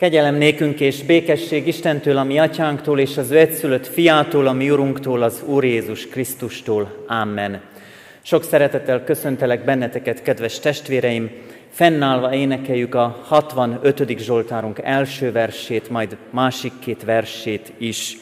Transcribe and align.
Kegyelem 0.00 0.34
nékünk 0.34 0.80
és 0.80 1.02
békesség 1.02 1.66
Istentől, 1.66 2.16
a 2.16 2.24
mi 2.24 2.38
atyánktól 2.38 2.98
és 2.98 3.16
az 3.16 3.30
ő 3.30 3.38
egyszülött 3.38 3.86
fiától, 3.86 4.46
a 4.46 4.52
mi 4.52 4.70
urunktól, 4.70 5.22
az 5.22 5.42
Úr 5.46 5.64
Jézus 5.64 6.06
Krisztustól. 6.06 7.04
Amen. 7.06 7.60
Sok 8.22 8.44
szeretettel 8.44 9.04
köszöntelek 9.04 9.64
benneteket, 9.64 10.22
kedves 10.22 10.58
testvéreim! 10.58 11.30
Fennállva 11.70 12.34
énekeljük 12.34 12.94
a 12.94 13.20
65. 13.22 14.18
Zsoltárunk 14.18 14.78
első 14.82 15.32
versét, 15.32 15.90
majd 15.90 16.16
másik 16.30 16.72
két 16.78 17.04
versét 17.04 17.72
is 17.78 18.16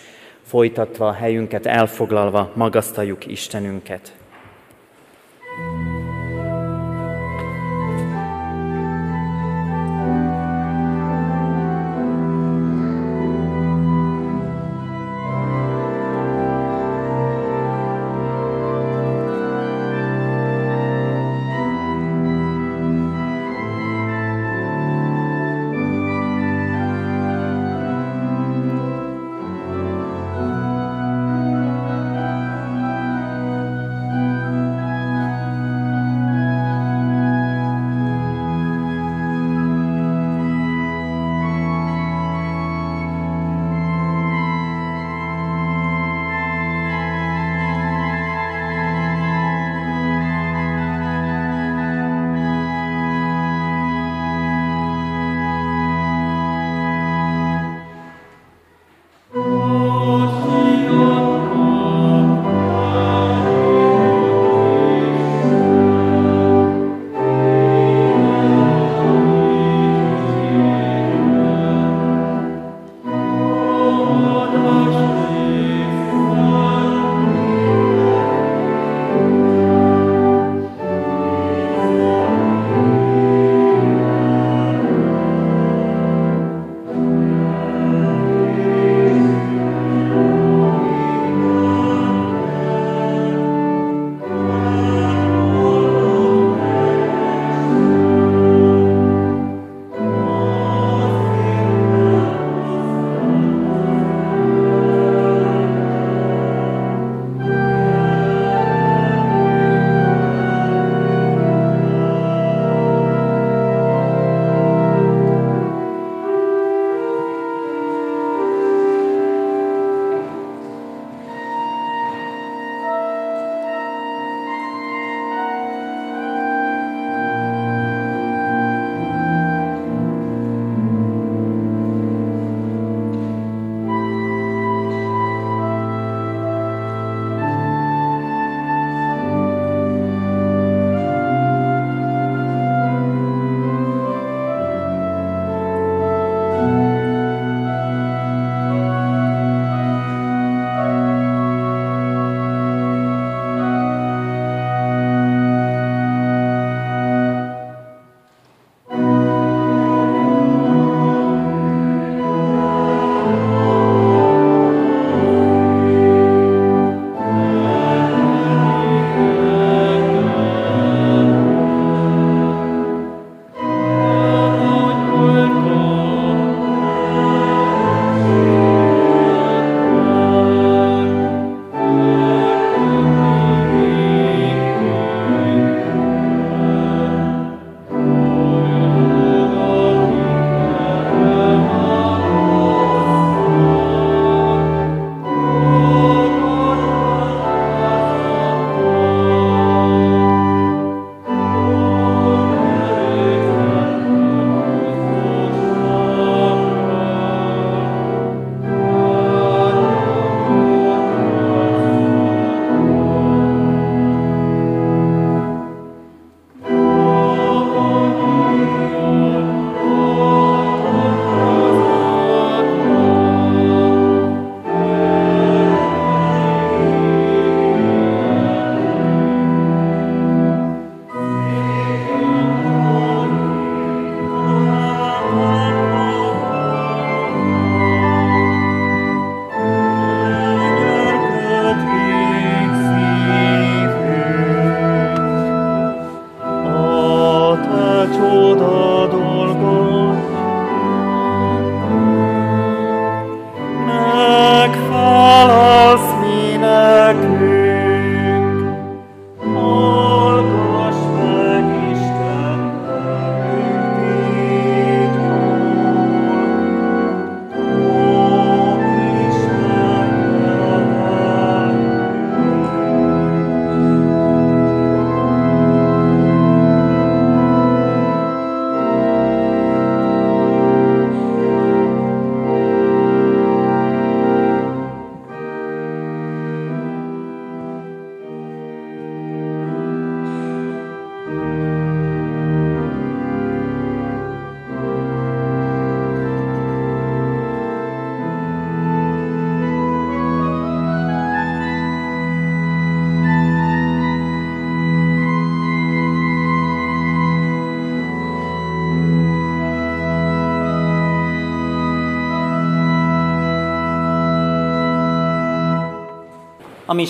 folytatva 0.46 1.12
helyünket, 1.12 1.66
elfoglalva 1.66 2.52
magasztaljuk 2.54 3.26
Istenünket. 3.26 4.17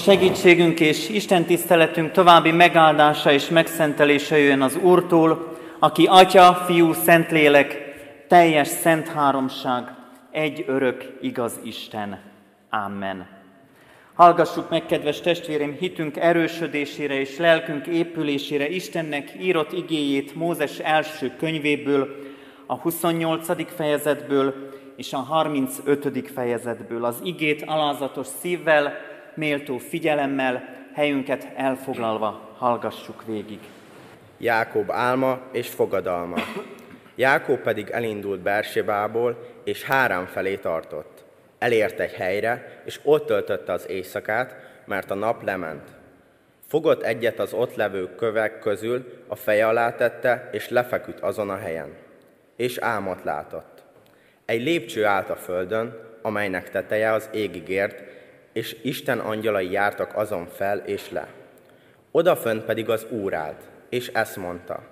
Segítségünk 0.09 0.81
és 0.81 1.09
Isten 1.09 1.45
tiszteletünk 1.45 2.11
további 2.13 2.51
megáldása 2.51 3.33
és 3.33 3.49
megszentelése 3.49 4.39
jöjjön 4.39 4.63
az 4.63 4.77
Úrtól, 4.77 5.57
aki 5.79 6.07
Atya, 6.07 6.55
Fiú, 6.55 6.93
Szentlélek, 6.93 7.79
teljes 8.29 8.69
szent 8.69 9.09
háromság, 9.09 9.85
egy 10.31 10.65
örök 10.67 11.19
igaz 11.21 11.53
Isten. 11.63 12.21
Amen. 12.71 13.27
Hallgassuk 14.15 14.71
meg, 14.71 14.87
kedves 14.87 15.21
testvérem, 15.21 15.77
hitünk 15.79 16.17
erősödésére 16.17 17.21
és 17.21 17.37
lelkünk 17.39 17.87
épülésére 17.87 18.69
Istennek 18.69 19.33
írott 19.41 19.73
igéjét 19.73 20.35
Mózes 20.35 20.79
első 20.79 21.33
könyvéből, 21.39 22.17
a 22.67 22.75
28. 22.75 23.75
fejezetből 23.75 24.55
és 24.97 25.13
a 25.13 25.19
35. 25.19 26.31
fejezetből. 26.35 27.05
Az 27.05 27.21
igét 27.23 27.63
alázatos 27.67 28.27
szívvel, 28.41 29.08
méltó 29.39 29.79
figyelemmel, 29.79 30.77
helyünket 30.95 31.49
elfoglalva 31.57 32.55
hallgassuk 32.57 33.25
végig. 33.27 33.59
Jákob 34.39 34.91
álma 34.91 35.41
és 35.53 35.69
fogadalma. 35.69 36.37
Jákob 37.15 37.59
pedig 37.59 37.89
elindult 37.91 38.41
Bersebából, 38.41 39.39
és 39.65 39.85
Hárám 39.85 40.27
felé 40.27 40.57
tartott. 40.57 41.25
Elért 41.59 42.01
egy 42.01 42.13
helyre, 42.13 42.83
és 42.85 43.01
ott 43.03 43.27
töltötte 43.27 43.73
az 43.73 43.89
éjszakát, 43.89 44.57
mert 44.85 45.11
a 45.11 45.15
nap 45.15 45.43
lement. 45.43 45.89
Fogott 46.67 47.03
egyet 47.03 47.39
az 47.39 47.53
ott 47.53 47.75
levő 47.75 48.15
kövek 48.15 48.59
közül, 48.59 49.23
a 49.27 49.35
feje 49.35 49.67
alá 49.67 49.95
tette, 49.95 50.49
és 50.53 50.69
lefeküdt 50.69 51.21
azon 51.21 51.51
a 51.51 51.57
helyen. 51.57 51.95
És 52.57 52.79
álmot 52.79 53.25
látott. 53.25 53.83
Egy 54.45 54.63
lépcső 54.63 55.05
állt 55.05 55.31
a 55.31 55.37
földön, 55.37 55.99
amelynek 56.23 56.71
teteje 56.71 57.13
az 57.13 57.29
égig 57.33 57.69
ért, 57.69 58.03
és 58.59 58.77
Isten 58.83 59.19
angyalai 59.19 59.71
jártak 59.71 60.17
azon 60.17 60.47
fel 60.47 60.79
és 60.79 61.11
le. 61.11 61.27
Odafönt 62.11 62.65
pedig 62.65 62.89
az 62.89 63.07
Úr 63.11 63.35
állt, 63.35 63.61
és 63.89 64.09
ezt 64.09 64.37
mondta, 64.37 64.83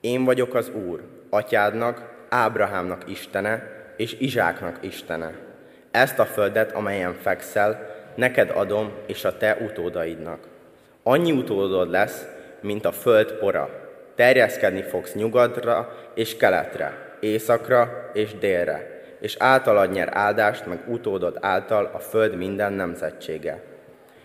én 0.00 0.24
vagyok 0.24 0.54
az 0.54 0.70
Úr, 0.88 1.02
atyádnak, 1.30 2.26
Ábrahámnak 2.28 3.02
Istene, 3.08 3.62
és 3.96 4.16
Izsáknak 4.18 4.78
Istene. 4.80 5.32
Ezt 5.90 6.18
a 6.18 6.24
földet, 6.24 6.72
amelyen 6.72 7.14
fekszel, 7.14 7.96
neked 8.14 8.50
adom, 8.54 8.92
és 9.06 9.24
a 9.24 9.36
te 9.36 9.56
utódaidnak. 9.60 10.38
Annyi 11.02 11.32
utódod 11.32 11.90
lesz, 11.90 12.26
mint 12.60 12.84
a 12.84 12.92
föld 12.92 13.32
pora. 13.32 13.70
Terjeszkedni 14.14 14.82
fogsz 14.82 15.14
nyugatra 15.14 15.96
és 16.14 16.36
keletre, 16.36 17.16
északra 17.20 18.10
és 18.12 18.38
délre, 18.38 18.99
és 19.20 19.36
általad 19.38 19.90
nyer 19.92 20.08
áldást, 20.12 20.66
meg 20.66 20.78
utódod 20.86 21.38
által 21.40 21.90
a 21.94 21.98
föld 21.98 22.36
minden 22.36 22.72
nemzetsége. 22.72 23.62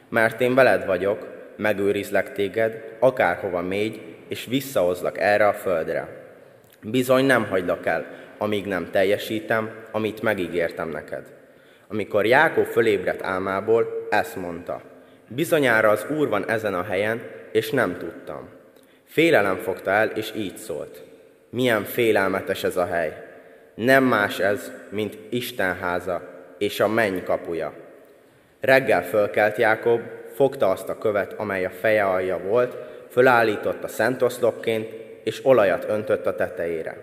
Mert 0.10 0.42
én 0.42 0.56
veled 0.56 0.86
vagyok, 0.86 1.28
megőrizlek 1.56 2.32
téged, 2.32 2.84
akárhova 3.00 3.62
mégy, 3.62 4.16
és 4.28 4.46
visszahozlak 4.46 5.20
erre 5.20 5.48
a 5.48 5.54
földre. 5.54 6.08
Bizony 6.82 7.26
nem 7.26 7.46
hagylak 7.46 7.86
el, 7.86 8.06
amíg 8.38 8.66
nem 8.66 8.92
teljesítem, 8.92 9.72
amit 9.92 10.22
megígértem 10.22 10.90
neked. 10.90 11.26
Amikor 11.88 12.26
Jákob 12.26 12.66
fölébredt 12.66 13.24
álmából, 13.24 14.08
ezt 14.10 14.36
mondta. 14.36 14.82
Bizonyára 15.28 15.90
az 15.90 16.06
Úr 16.18 16.30
van 16.30 16.50
ezen 16.50 16.74
a 16.74 16.84
helyen, 16.84 17.22
és 17.52 17.70
nem 17.70 17.98
tudtam. 17.98 18.50
Félelem 19.04 19.58
fogta 19.58 19.92
el, 19.92 20.08
és 20.08 20.32
így 20.36 20.58
szólt. 20.58 21.04
Milyen 21.50 21.84
félelmetes 21.84 22.64
ez 22.64 22.78
a 22.78 22.86
hely. 22.86 23.25
Nem 23.76 24.04
más 24.04 24.40
ez, 24.40 24.72
mint 24.90 25.18
Isten 25.30 25.76
háza 25.76 26.22
és 26.58 26.80
a 26.80 26.88
menny 26.88 27.24
kapuja. 27.24 27.74
Reggel 28.62 29.04
fölkelt 29.04 29.58
Jákob, 29.58 30.02
fogta 30.34 30.70
azt 30.70 30.90
a 30.90 30.98
követ, 30.98 31.34
amely 31.34 31.66
a 31.66 31.70
feje 31.70 32.06
alja 32.06 32.38
volt, 32.38 32.78
fölállította 33.10 33.88
szentoszlopként, 33.88 34.90
és 35.24 35.46
olajat 35.46 35.86
öntött 35.90 36.26
a 36.26 36.36
tetejére. 36.36 36.98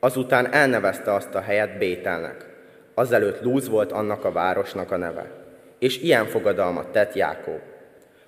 Azután 0.00 0.52
elnevezte 0.52 1.14
azt 1.14 1.34
a 1.34 1.40
helyet 1.40 1.78
Bételnek. 1.78 2.46
Azelőtt 2.94 3.42
Lúz 3.42 3.68
volt 3.68 3.92
annak 3.92 4.24
a 4.24 4.32
városnak 4.32 4.90
a 4.90 4.96
neve. 4.96 5.30
És 5.78 5.98
ilyen 5.98 6.26
fogadalmat 6.26 6.88
tett 6.88 7.14
Jákob. 7.14 7.60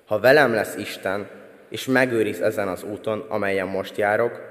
Ha 0.05 0.19
velem 0.19 0.53
lesz 0.53 0.75
Isten, 0.75 1.27
és 1.69 1.85
megőriz 1.85 2.41
ezen 2.41 2.67
az 2.67 2.83
úton, 2.83 3.25
amelyen 3.29 3.67
most 3.67 3.97
járok, 3.97 4.41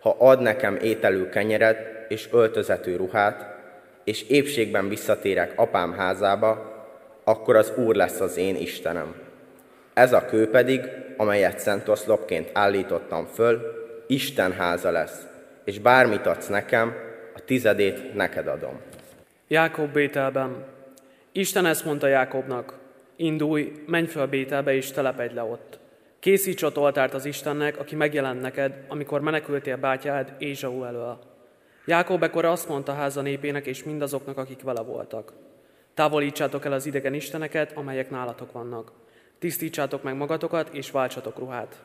ha 0.00 0.16
ad 0.18 0.40
nekem 0.40 0.76
ételű 0.76 1.28
kenyeret 1.28 1.99
és 2.10 2.28
öltözetű 2.32 2.96
ruhát, 2.96 3.58
és 4.04 4.22
épségben 4.28 4.88
visszatérek 4.88 5.52
apám 5.56 5.92
házába, 5.92 6.78
akkor 7.24 7.56
az 7.56 7.72
Úr 7.76 7.94
lesz 7.94 8.20
az 8.20 8.36
én 8.36 8.56
Istenem. 8.56 9.14
Ez 9.94 10.12
a 10.12 10.24
kő 10.24 10.50
pedig, 10.50 10.80
amelyet 11.16 11.58
szent 11.58 11.88
oszlopként 11.88 12.50
állítottam 12.52 13.26
föl, 13.26 13.60
Isten 14.06 14.52
háza 14.52 14.90
lesz, 14.90 15.26
és 15.64 15.78
bármit 15.78 16.26
adsz 16.26 16.48
nekem, 16.48 16.94
a 17.34 17.40
tizedét 17.44 18.14
neked 18.14 18.46
adom. 18.46 18.80
Jákob 19.48 19.92
Bételben. 19.92 20.64
Isten 21.32 21.66
ezt 21.66 21.84
mondta 21.84 22.06
Jákobnak, 22.06 22.74
indulj, 23.16 23.72
menj 23.86 24.06
föl 24.06 24.26
Bételbe 24.26 24.74
és 24.74 24.90
telepedj 24.90 25.34
le 25.34 25.42
ott. 25.42 25.78
Készíts 26.20 26.62
ott 26.62 26.78
oltárt 26.78 27.14
az 27.14 27.24
Istennek, 27.24 27.78
aki 27.78 27.94
megjelent 27.94 28.40
neked, 28.40 28.72
amikor 28.88 29.20
menekültél 29.20 29.76
bátyád 29.76 30.32
Ézsau 30.38 30.84
elől. 30.84 31.18
Jákob 31.84 32.22
ekkor 32.22 32.44
azt 32.44 32.68
mondta 32.68 32.92
háza 32.92 33.20
népének 33.20 33.66
és 33.66 33.84
mindazoknak, 33.84 34.38
akik 34.38 34.62
vele 34.62 34.80
voltak. 34.80 35.32
Távolítsátok 35.94 36.64
el 36.64 36.72
az 36.72 36.86
idegen 36.86 37.14
isteneket, 37.14 37.72
amelyek 37.76 38.10
nálatok 38.10 38.52
vannak. 38.52 38.92
Tisztítsátok 39.38 40.02
meg 40.02 40.16
magatokat, 40.16 40.68
és 40.68 40.90
váltsatok 40.90 41.38
ruhát. 41.38 41.82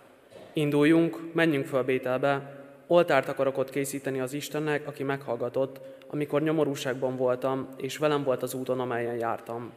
Induljunk, 0.53 1.33
menjünk 1.33 1.65
föl 1.65 1.83
Bételbe, 1.83 2.63
oltárt 2.87 3.27
akarok 3.27 3.57
ott 3.57 3.69
készíteni 3.69 4.19
az 4.19 4.33
Istennek, 4.33 4.87
aki 4.87 5.03
meghallgatott, 5.03 5.79
amikor 6.07 6.41
nyomorúságban 6.41 7.15
voltam, 7.15 7.67
és 7.77 7.97
velem 7.97 8.23
volt 8.23 8.43
az 8.43 8.53
úton, 8.53 8.79
amelyen 8.79 9.17
jártam. 9.17 9.71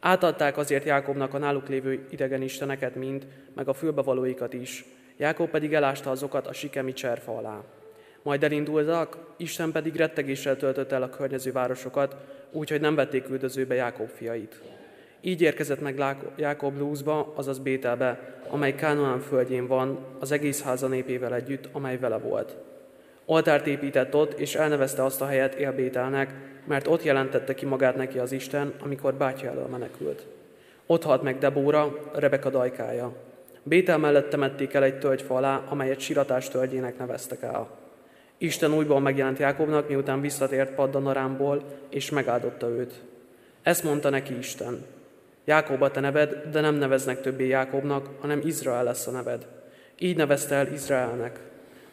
Átadták 0.00 0.56
azért 0.56 0.84
Jákobnak 0.84 1.34
a 1.34 1.38
náluk 1.38 1.68
lévő 1.68 2.06
idegen 2.10 2.42
isteneket 2.42 2.94
mind, 2.94 3.26
meg 3.54 3.68
a 3.68 3.72
fülbevalóikat 3.72 4.52
is. 4.52 4.84
Jákob 5.16 5.50
pedig 5.50 5.74
elásta 5.74 6.10
azokat 6.10 6.46
a 6.46 6.52
sikemi 6.52 6.92
cserfa 6.92 7.36
alá. 7.36 7.62
Majd 8.26 8.44
elindultak, 8.44 9.16
Isten 9.36 9.72
pedig 9.72 9.96
rettegéssel 9.96 10.56
töltött 10.56 10.92
el 10.92 11.02
a 11.02 11.08
környező 11.08 11.52
városokat, 11.52 12.16
úgyhogy 12.52 12.80
nem 12.80 12.94
vették 12.94 13.28
üldözőbe 13.28 13.74
Jákob 13.74 14.08
fiait. 14.08 14.60
Így 15.20 15.40
érkezett 15.40 15.80
meg 15.80 16.04
Jákob 16.36 16.78
Lúzba, 16.78 17.32
azaz 17.34 17.58
Bételbe, 17.58 18.38
amely 18.48 18.74
Kánoán 18.74 19.20
földjén 19.20 19.66
van, 19.66 19.98
az 20.18 20.32
egész 20.32 20.62
háza 20.62 20.86
népével 20.86 21.34
együtt, 21.34 21.68
amely 21.72 21.98
vele 21.98 22.16
volt. 22.16 22.56
Oltárt 23.24 23.66
épített 23.66 24.14
ott, 24.14 24.38
és 24.38 24.54
elnevezte 24.54 25.04
azt 25.04 25.20
a 25.20 25.26
helyet 25.26 25.54
Élbételnek, 25.54 26.34
mert 26.64 26.86
ott 26.86 27.02
jelentette 27.02 27.54
ki 27.54 27.66
magát 27.66 27.96
neki 27.96 28.18
az 28.18 28.32
Isten, 28.32 28.74
amikor 28.80 29.14
bátyja 29.14 29.50
elől 29.50 29.66
menekült. 29.66 30.26
Ott 30.86 31.02
halt 31.02 31.22
meg 31.22 31.38
Debóra, 31.38 32.10
Rebeka 32.14 32.50
dajkája. 32.50 33.12
Bétel 33.62 33.98
mellett 33.98 34.28
temették 34.28 34.74
el 34.74 34.82
egy 34.82 34.98
tölgyfa 34.98 35.34
alá, 35.34 35.62
amelyet 35.68 36.00
siratás 36.00 36.48
tölgyének 36.48 36.98
neveztek 36.98 37.42
el. 37.42 37.84
Isten 38.38 38.74
újból 38.74 39.00
megjelent 39.00 39.38
Jákobnak, 39.38 39.88
miután 39.88 40.20
visszatért 40.20 40.74
Paddanarámból, 40.74 41.62
és 41.88 42.10
megáldotta 42.10 42.68
őt. 42.68 42.92
Ezt 43.62 43.84
mondta 43.84 44.10
neki 44.10 44.36
Isten. 44.36 44.84
Jákob 45.44 45.82
a 45.82 45.90
te 45.90 46.00
neved, 46.00 46.42
de 46.50 46.60
nem 46.60 46.74
neveznek 46.74 47.20
többé 47.20 47.46
Jákobnak, 47.46 48.08
hanem 48.20 48.40
Izrael 48.44 48.84
lesz 48.84 49.06
a 49.06 49.10
neved. 49.10 49.46
Így 49.98 50.16
nevezte 50.16 50.54
el 50.54 50.72
Izraelnek. 50.72 51.40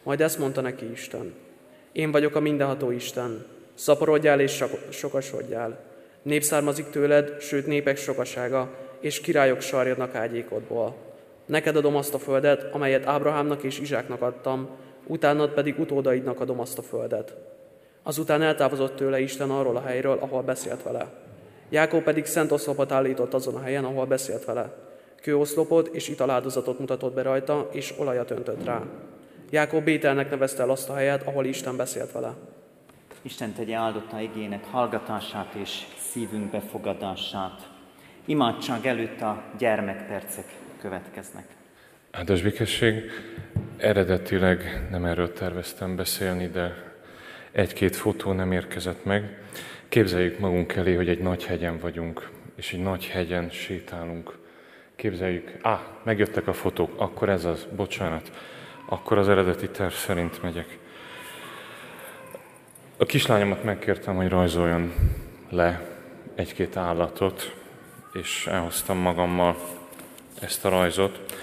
Majd 0.02 0.20
ezt 0.20 0.38
mondta 0.38 0.60
neki 0.60 0.90
Isten. 0.90 1.34
Én 1.92 2.10
vagyok 2.10 2.34
a 2.34 2.40
mindenható 2.40 2.90
Isten. 2.90 3.46
Szaporodjál 3.74 4.40
és 4.40 4.64
sokasodjál. 4.90 5.78
Nép 6.22 6.42
származik 6.42 6.90
tőled, 6.90 7.40
sőt 7.40 7.66
népek 7.66 7.96
sokasága, 7.96 8.74
és 9.00 9.20
királyok 9.20 9.60
sarjadnak 9.60 10.14
ágyékodból. 10.14 10.96
Neked 11.46 11.76
adom 11.76 11.96
azt 11.96 12.14
a 12.14 12.18
földet, 12.18 12.74
amelyet 12.74 13.06
Ábrahámnak 13.06 13.62
és 13.62 13.80
Izsáknak 13.80 14.22
adtam, 14.22 14.68
utánad 15.06 15.50
pedig 15.50 15.78
utódaidnak 15.78 16.40
adom 16.40 16.60
azt 16.60 16.78
a 16.78 16.82
földet. 16.82 17.36
Azután 18.02 18.42
eltávozott 18.42 18.96
tőle 18.96 19.20
Isten 19.20 19.50
arról 19.50 19.76
a 19.76 19.82
helyről, 19.82 20.18
ahol 20.20 20.42
beszélt 20.42 20.82
vele. 20.82 21.06
Jákob 21.68 22.02
pedig 22.02 22.24
szent 22.26 22.52
oszlopot 22.52 22.92
állított 22.92 23.34
azon 23.34 23.54
a 23.54 23.60
helyen, 23.60 23.84
ahol 23.84 24.06
beszélt 24.06 24.44
vele. 24.44 24.72
Kőoszlopot 25.22 25.86
és 25.86 26.08
italáldozatot 26.08 26.78
mutatott 26.78 27.14
be 27.14 27.22
rajta, 27.22 27.68
és 27.72 27.94
olajat 27.98 28.30
öntött 28.30 28.64
rá. 28.64 28.82
Jákob 29.50 29.84
Bételnek 29.84 30.30
nevezte 30.30 30.62
el 30.62 30.70
azt 30.70 30.88
a 30.88 30.94
helyet, 30.94 31.26
ahol 31.26 31.44
Isten 31.44 31.76
beszélt 31.76 32.12
vele. 32.12 32.34
Isten 33.22 33.52
tegye 33.52 33.76
áldotta 33.76 34.20
igének 34.20 34.64
hallgatását 34.64 35.54
és 35.54 35.86
szívünk 36.10 36.50
befogadását. 36.50 37.70
Imádság 38.24 38.86
előtt 38.86 39.20
a 39.20 39.42
gyermekpercek 39.58 40.46
következnek. 40.80 41.63
Áldás 42.16 42.42
békesség, 42.42 43.10
eredetileg 43.76 44.86
nem 44.90 45.04
erről 45.04 45.32
terveztem 45.32 45.96
beszélni, 45.96 46.48
de 46.48 46.92
egy-két 47.52 47.96
fotó 47.96 48.32
nem 48.32 48.52
érkezett 48.52 49.04
meg. 49.04 49.38
Képzeljük 49.88 50.38
magunk 50.38 50.72
elé, 50.72 50.94
hogy 50.94 51.08
egy 51.08 51.18
nagy 51.18 51.44
hegyen 51.44 51.78
vagyunk, 51.78 52.30
és 52.56 52.72
egy 52.72 52.82
nagy 52.82 53.06
hegyen 53.06 53.50
sétálunk. 53.50 54.38
képzeljük, 54.96 55.54
á, 55.62 55.80
megjöttek 56.04 56.46
a 56.46 56.52
fotók, 56.52 57.00
akkor 57.00 57.28
ez 57.28 57.44
az, 57.44 57.66
bocsánat, 57.76 58.30
akkor 58.86 59.18
az 59.18 59.28
eredeti 59.28 59.68
terv 59.68 59.92
szerint 59.92 60.42
megyek. 60.42 60.78
A 62.96 63.04
kislányomat 63.04 63.64
megkértem, 63.64 64.16
hogy 64.16 64.28
rajzoljon 64.28 64.92
le 65.50 65.88
egy-két 66.34 66.76
állatot, 66.76 67.54
és 68.12 68.46
elhoztam 68.46 68.96
magammal 68.98 69.56
ezt 70.40 70.64
a 70.64 70.68
rajzot. 70.68 71.34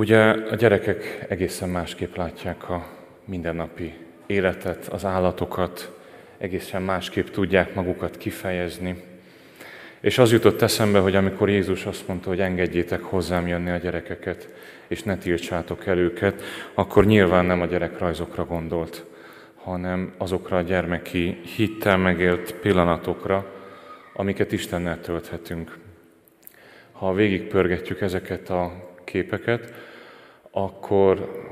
Ugye 0.00 0.18
a 0.28 0.54
gyerekek 0.54 1.24
egészen 1.28 1.68
másképp 1.68 2.16
látják 2.16 2.70
a 2.70 2.86
mindennapi 3.24 3.94
életet, 4.26 4.86
az 4.86 5.04
állatokat, 5.04 5.92
egészen 6.38 6.82
másképp 6.82 7.26
tudják 7.26 7.74
magukat 7.74 8.16
kifejezni. 8.16 9.02
És 10.00 10.18
az 10.18 10.32
jutott 10.32 10.62
eszembe, 10.62 10.98
hogy 10.98 11.14
amikor 11.14 11.48
Jézus 11.48 11.86
azt 11.86 12.08
mondta, 12.08 12.28
hogy 12.28 12.40
engedjétek 12.40 13.02
hozzám 13.02 13.46
jönni 13.46 13.70
a 13.70 13.76
gyerekeket, 13.76 14.48
és 14.88 15.02
ne 15.02 15.16
tiltsátok 15.16 15.86
el 15.86 15.98
őket, 15.98 16.42
akkor 16.74 17.06
nyilván 17.06 17.44
nem 17.44 17.60
a 17.60 17.66
gyerekrajzokra 17.66 18.44
gondolt, 18.44 19.04
hanem 19.54 20.14
azokra 20.16 20.56
a 20.56 20.62
gyermeki 20.62 21.40
hittel 21.56 21.96
megélt 21.96 22.54
pillanatokra, 22.54 23.52
amiket 24.14 24.52
Istennel 24.52 25.00
tölthetünk. 25.00 25.78
Ha 26.92 27.14
végigpörgetjük 27.14 28.00
ezeket 28.00 28.50
a 28.50 28.72
képeket, 29.04 29.88
akkor 30.50 31.42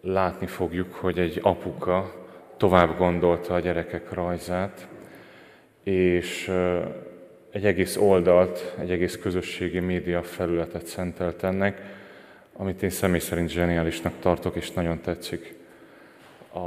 látni 0.00 0.46
fogjuk, 0.46 0.94
hogy 0.94 1.18
egy 1.18 1.38
apuka 1.42 2.14
tovább 2.56 2.96
gondolta 2.98 3.54
a 3.54 3.60
gyerekek 3.60 4.12
rajzát, 4.12 4.88
és 5.82 6.52
egy 7.50 7.66
egész 7.66 7.96
oldalt, 7.96 8.74
egy 8.80 8.90
egész 8.90 9.18
közösségi 9.18 9.80
média 9.80 10.22
felületet 10.22 10.86
szentelt 10.86 11.42
ennek, 11.42 11.82
amit 12.52 12.82
én 12.82 12.90
személy 12.90 13.18
szerint 13.18 13.50
zseniálisnak 13.50 14.12
tartok, 14.20 14.56
és 14.56 14.70
nagyon 14.70 15.00
tetszik. 15.00 15.54
A, 16.52 16.58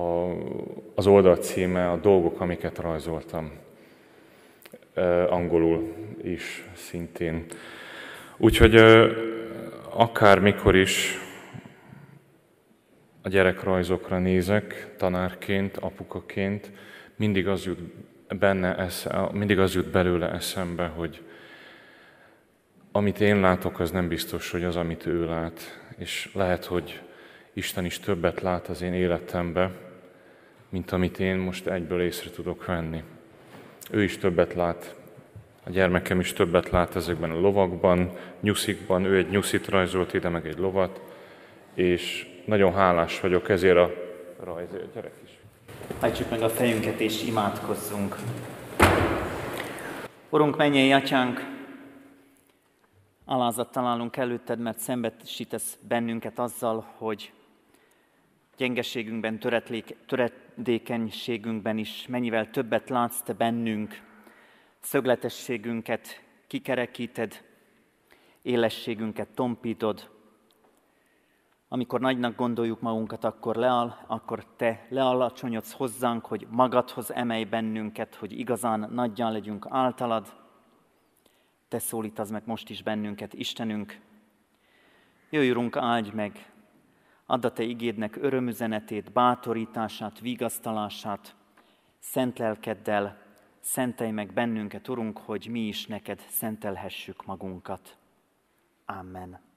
az 0.95 1.07
oldal 1.07 1.35
címe 1.35 1.89
a 1.89 1.97
dolgok, 1.97 2.41
amiket 2.41 2.77
rajzoltam. 2.77 3.51
angolul 5.29 5.93
is 6.23 6.69
szintén. 6.73 7.45
Úgyhogy 8.37 8.75
akár 9.89 10.39
mikor 10.39 10.75
is 10.75 11.17
a 13.21 13.29
gyerekrajzokra 13.29 14.19
nézek, 14.19 14.93
tanárként, 14.97 15.77
apukaként, 15.77 16.71
mindig 17.15 17.47
az 17.47 17.65
jut 17.65 17.79
benne 18.39 18.77
esze, 18.77 19.29
mindig 19.31 19.59
az 19.59 19.73
jut 19.73 19.91
belőle 19.91 20.31
eszembe, 20.31 20.85
hogy 20.85 21.21
amit 22.91 23.19
én 23.19 23.39
látok, 23.39 23.79
az 23.79 23.91
nem 23.91 24.07
biztos, 24.07 24.51
hogy 24.51 24.63
az, 24.63 24.75
amit 24.75 25.05
ő 25.05 25.25
lát. 25.25 25.81
És 25.97 26.29
lehet, 26.33 26.65
hogy 26.65 27.01
Isten 27.53 27.85
is 27.85 27.99
többet 27.99 28.41
lát 28.41 28.67
az 28.67 28.81
én 28.81 28.93
életembe, 28.93 29.71
mint 30.69 30.91
amit 30.91 31.19
én 31.19 31.37
most 31.37 31.67
egyből 31.67 32.01
észre 32.01 32.29
tudok 32.29 32.65
venni. 32.65 33.03
Ő 33.91 34.03
is 34.03 34.17
többet 34.17 34.53
lát, 34.53 34.95
a 35.63 35.69
gyermekem 35.69 36.19
is 36.19 36.33
többet 36.33 36.69
lát 36.69 36.95
ezekben 36.95 37.31
a 37.31 37.39
lovakban, 37.39 38.11
nyuszikban, 38.39 39.05
ő 39.05 39.17
egy 39.17 39.29
nyuszit 39.29 39.67
rajzolt 39.67 40.13
ide, 40.13 40.29
meg 40.29 40.47
egy 40.47 40.57
lovat, 40.57 41.01
és 41.73 42.27
nagyon 42.49 42.73
hálás 42.73 43.19
vagyok 43.19 43.49
ezért 43.49 43.77
a 43.77 43.91
rajzért. 44.43 44.93
Gyerek 44.93 45.13
is. 45.23 45.29
Hajtsuk 45.99 46.29
meg 46.29 46.41
a 46.41 46.49
fejünket 46.49 46.99
és 46.99 47.23
imádkozzunk. 47.23 48.15
Urunk, 50.29 50.57
mennyei 50.57 50.91
atyánk, 50.91 51.39
alázat 53.25 53.71
találunk 53.71 54.17
előtted, 54.17 54.59
mert 54.59 54.79
szembesítesz 54.79 55.77
bennünket 55.87 56.39
azzal, 56.39 56.93
hogy 56.97 57.33
gyengeségünkben, 58.57 59.39
töredékenységünkben 60.07 61.77
is 61.77 62.05
mennyivel 62.07 62.49
többet 62.49 62.89
látsz 62.89 63.21
te 63.21 63.33
bennünk, 63.33 64.01
szögletességünket 64.79 66.21
kikerekíted, 66.47 67.43
élességünket 68.41 69.27
tompítod, 69.27 70.09
amikor 71.71 71.99
nagynak 71.99 72.35
gondoljuk 72.35 72.81
magunkat, 72.81 73.23
akkor, 73.23 73.55
leal, 73.55 74.03
akkor 74.07 74.45
te 74.55 74.85
lealacsonyodsz 74.89 75.73
hozzánk, 75.73 76.25
hogy 76.25 76.47
magadhoz 76.49 77.13
emelj 77.13 77.43
bennünket, 77.43 78.15
hogy 78.15 78.39
igazán 78.39 78.89
nagyjan 78.91 79.31
legyünk 79.31 79.65
általad. 79.69 80.33
Te 81.67 81.79
szólítasz 81.79 82.29
meg 82.29 82.41
most 82.45 82.69
is 82.69 82.83
bennünket, 82.83 83.33
Istenünk. 83.33 83.99
Jöjj, 85.29 85.49
Urunk, 85.49 85.75
áldj 85.75 86.09
meg, 86.13 86.51
add 87.25 87.45
a 87.45 87.51
Te 87.51 87.63
igédnek 87.63 88.15
örömüzenetét, 88.15 89.11
bátorítását, 89.11 90.19
vigasztalását, 90.19 91.35
szent 91.99 92.37
lelkeddel, 92.37 93.17
szentelj 93.59 94.11
meg 94.11 94.33
bennünket, 94.33 94.87
Urunk, 94.87 95.17
hogy 95.17 95.47
mi 95.49 95.67
is 95.67 95.85
neked 95.85 96.19
szentelhessük 96.27 97.25
magunkat. 97.25 97.97
Amen. 98.85 99.48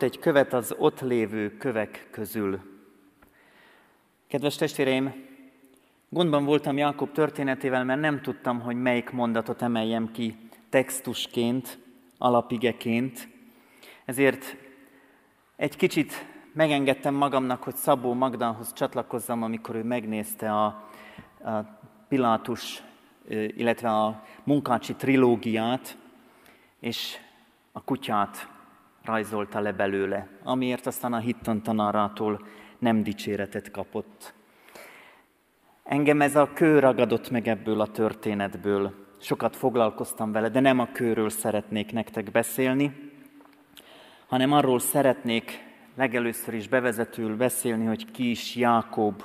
Fogott 0.00 0.14
egy 0.16 0.22
követ 0.22 0.52
az 0.52 0.74
ott 0.78 1.00
lévő 1.00 1.56
kövek 1.56 2.08
közül. 2.10 2.60
Kedves 4.28 4.56
testvéreim, 4.56 5.14
gondban 6.08 6.44
voltam 6.44 6.76
Jákob 6.76 7.12
történetével, 7.12 7.84
mert 7.84 8.00
nem 8.00 8.20
tudtam, 8.20 8.60
hogy 8.60 8.76
melyik 8.76 9.10
mondatot 9.10 9.62
emeljem 9.62 10.10
ki 10.12 10.36
textusként, 10.68 11.78
alapigeként. 12.18 13.28
Ezért 14.04 14.56
egy 15.56 15.76
kicsit 15.76 16.26
megengedtem 16.52 17.14
magamnak, 17.14 17.62
hogy 17.62 17.74
Szabó 17.74 18.14
Magdához 18.14 18.72
csatlakozzam, 18.72 19.42
amikor 19.42 19.74
ő 19.74 19.82
megnézte 19.82 20.52
a, 20.52 20.64
a 21.44 21.50
Pilátus, 22.08 22.82
illetve 23.28 23.90
a 23.90 24.24
Munkácsi 24.44 24.94
trilógiát, 24.94 25.96
és 26.78 27.16
a 27.72 27.84
kutyát 27.84 28.49
rajzolta 29.10 29.60
le 29.60 29.72
belőle, 29.72 30.28
amiért 30.42 30.86
aztán 30.86 31.12
a 31.12 31.18
Hitton 31.18 31.62
tanárától 31.62 32.46
nem 32.78 33.02
dicséretet 33.02 33.70
kapott. 33.70 34.34
Engem 35.84 36.20
ez 36.20 36.36
a 36.36 36.52
kő 36.52 36.78
ragadott 36.78 37.30
meg 37.30 37.48
ebből 37.48 37.80
a 37.80 37.86
történetből. 37.86 38.94
Sokat 39.20 39.56
foglalkoztam 39.56 40.32
vele, 40.32 40.48
de 40.48 40.60
nem 40.60 40.78
a 40.78 40.92
kőről 40.92 41.30
szeretnék 41.30 41.92
nektek 41.92 42.30
beszélni, 42.30 43.10
hanem 44.26 44.52
arról 44.52 44.78
szeretnék 44.78 45.64
legelőször 45.96 46.54
is 46.54 46.68
bevezetül 46.68 47.36
beszélni, 47.36 47.84
hogy 47.84 48.10
ki 48.10 48.30
is 48.30 48.56
Jákob. 48.56 49.22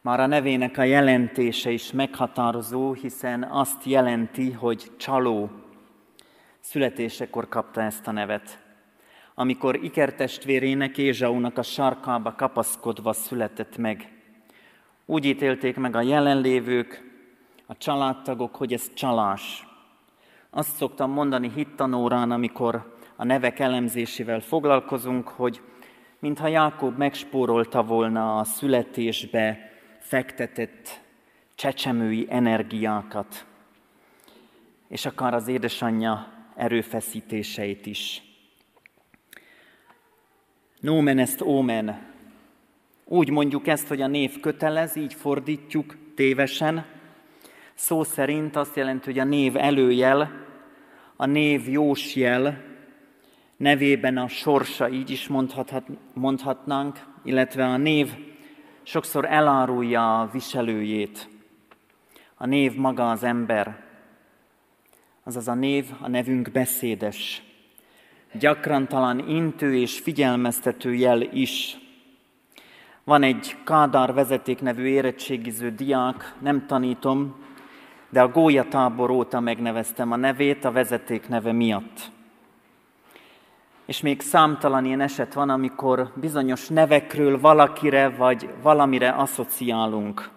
Már 0.00 0.20
a 0.20 0.26
nevének 0.26 0.78
a 0.78 0.82
jelentése 0.82 1.70
is 1.70 1.92
meghatározó, 1.92 2.92
hiszen 2.92 3.42
azt 3.42 3.84
jelenti, 3.84 4.50
hogy 4.50 4.90
csaló. 4.96 5.50
Születésekor 6.60 7.48
kapta 7.48 7.82
ezt 7.82 8.06
a 8.06 8.12
nevet 8.12 8.63
amikor 9.34 9.84
ikertestvérének 9.84 10.98
Ézsaunak 10.98 11.58
a 11.58 11.62
sarkába 11.62 12.34
kapaszkodva 12.34 13.12
született 13.12 13.76
meg. 13.76 14.08
Úgy 15.06 15.24
ítélték 15.24 15.76
meg 15.76 15.96
a 15.96 16.00
jelenlévők, 16.00 17.12
a 17.66 17.76
családtagok, 17.76 18.56
hogy 18.56 18.72
ez 18.72 18.94
csalás. 18.94 19.66
Azt 20.50 20.76
szoktam 20.76 21.10
mondani 21.10 21.50
hittanórán, 21.54 22.30
amikor 22.30 22.96
a 23.16 23.24
nevek 23.24 23.58
elemzésével 23.58 24.40
foglalkozunk, 24.40 25.28
hogy 25.28 25.60
mintha 26.18 26.46
Jákob 26.46 26.98
megspórolta 26.98 27.82
volna 27.82 28.38
a 28.38 28.44
születésbe 28.44 29.70
fektetett 29.98 31.00
csecsemői 31.54 32.26
energiákat, 32.30 33.46
és 34.88 35.06
akár 35.06 35.34
az 35.34 35.48
édesanyja 35.48 36.32
erőfeszítéseit 36.56 37.86
is. 37.86 38.33
Nomen 40.84 41.18
est 41.18 41.40
omen. 41.40 41.98
Úgy 43.04 43.30
mondjuk 43.30 43.66
ezt, 43.66 43.88
hogy 43.88 44.00
a 44.00 44.06
név 44.06 44.40
kötelez, 44.40 44.96
így 44.96 45.14
fordítjuk 45.14 45.96
tévesen. 46.14 46.84
Szó 47.74 48.02
szerint 48.02 48.56
azt 48.56 48.76
jelenti, 48.76 49.04
hogy 49.04 49.18
a 49.18 49.24
név 49.24 49.56
előjel, 49.56 50.30
a 51.16 51.26
név 51.26 51.68
jósjel, 51.68 52.62
nevében 53.56 54.16
a 54.16 54.28
sorsa, 54.28 54.88
így 54.90 55.10
is 55.10 55.28
mondhathat, 55.28 55.86
mondhatnánk, 56.14 56.98
illetve 57.22 57.64
a 57.64 57.76
név 57.76 58.10
sokszor 58.82 59.24
elárulja 59.24 60.20
a 60.20 60.30
viselőjét. 60.32 61.28
A 62.34 62.46
név 62.46 62.74
maga 62.74 63.10
az 63.10 63.22
ember, 63.22 63.84
azaz 65.22 65.48
a 65.48 65.54
név, 65.54 65.86
a 66.00 66.08
nevünk 66.08 66.50
beszédes 66.50 67.42
gyakran 68.38 68.88
talán 68.88 69.28
intő 69.28 69.76
és 69.76 69.98
figyelmeztető 69.98 70.94
jel 70.94 71.20
is. 71.20 71.78
Van 73.04 73.22
egy 73.22 73.56
Kádár 73.64 74.12
vezeték 74.12 74.60
nevű 74.60 74.84
érettségiző 74.84 75.70
diák, 75.70 76.34
nem 76.38 76.66
tanítom, 76.66 77.36
de 78.08 78.22
a 78.22 78.28
Gólya 78.28 78.68
tábor 78.68 79.10
óta 79.10 79.40
megneveztem 79.40 80.12
a 80.12 80.16
nevét 80.16 80.64
a 80.64 80.72
vezeték 80.72 81.28
neve 81.28 81.52
miatt. 81.52 82.12
És 83.86 84.00
még 84.00 84.20
számtalan 84.20 84.84
ilyen 84.84 85.00
eset 85.00 85.34
van, 85.34 85.50
amikor 85.50 86.12
bizonyos 86.14 86.68
nevekről 86.68 87.40
valakire 87.40 88.08
vagy 88.08 88.48
valamire 88.62 89.10
asszociálunk. 89.10 90.30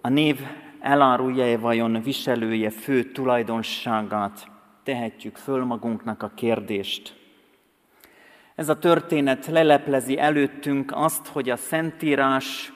A 0.00 0.08
név 0.08 0.40
elárulja-e 0.80 1.58
vajon 1.58 2.02
viselője 2.02 2.70
fő 2.70 3.12
tulajdonságát? 3.12 4.51
Tehetjük 4.82 5.36
föl 5.36 5.64
magunknak 5.64 6.22
a 6.22 6.32
kérdést. 6.34 7.20
Ez 8.54 8.68
a 8.68 8.78
történet 8.78 9.46
leleplezi 9.46 10.18
előttünk 10.18 10.92
azt, 10.94 11.26
hogy 11.26 11.50
a 11.50 11.56
Szentírás 11.56 12.72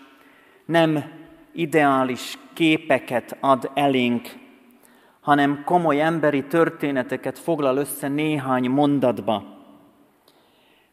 nem 0.64 1.04
ideális 1.52 2.38
képeket 2.52 3.36
ad 3.40 3.70
elénk, 3.74 4.28
hanem 5.20 5.62
komoly 5.64 6.00
emberi 6.00 6.44
történeteket 6.44 7.38
foglal 7.38 7.76
össze 7.76 8.08
néhány 8.08 8.70
mondatba. 8.70 9.54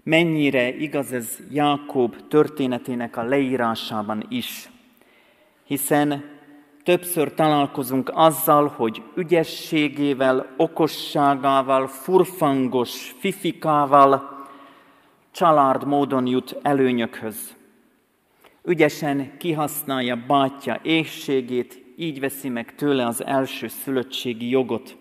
Mennyire 0.03 0.75
igaz 0.75 1.11
ez 1.11 1.39
Jákob 1.51 2.27
történetének 2.27 3.17
a 3.17 3.23
leírásában 3.23 4.25
is, 4.29 4.69
hiszen 5.63 6.23
Többször 6.83 7.33
találkozunk 7.33 8.11
azzal, 8.13 8.67
hogy 8.67 9.01
ügyességével, 9.15 10.53
okosságával, 10.57 11.87
furfangos 11.87 13.15
fifikával 13.19 14.47
család 15.31 15.85
módon 15.85 16.27
jut 16.27 16.59
előnyökhöz. 16.61 17.55
Ügyesen 18.63 19.37
kihasználja 19.37 20.15
bátyja 20.27 20.79
éhségét, 20.81 21.83
így 21.95 22.19
veszi 22.19 22.49
meg 22.49 22.75
tőle 22.75 23.05
az 23.05 23.25
első 23.25 23.67
szülöttségi 23.67 24.49
jogot. 24.49 24.97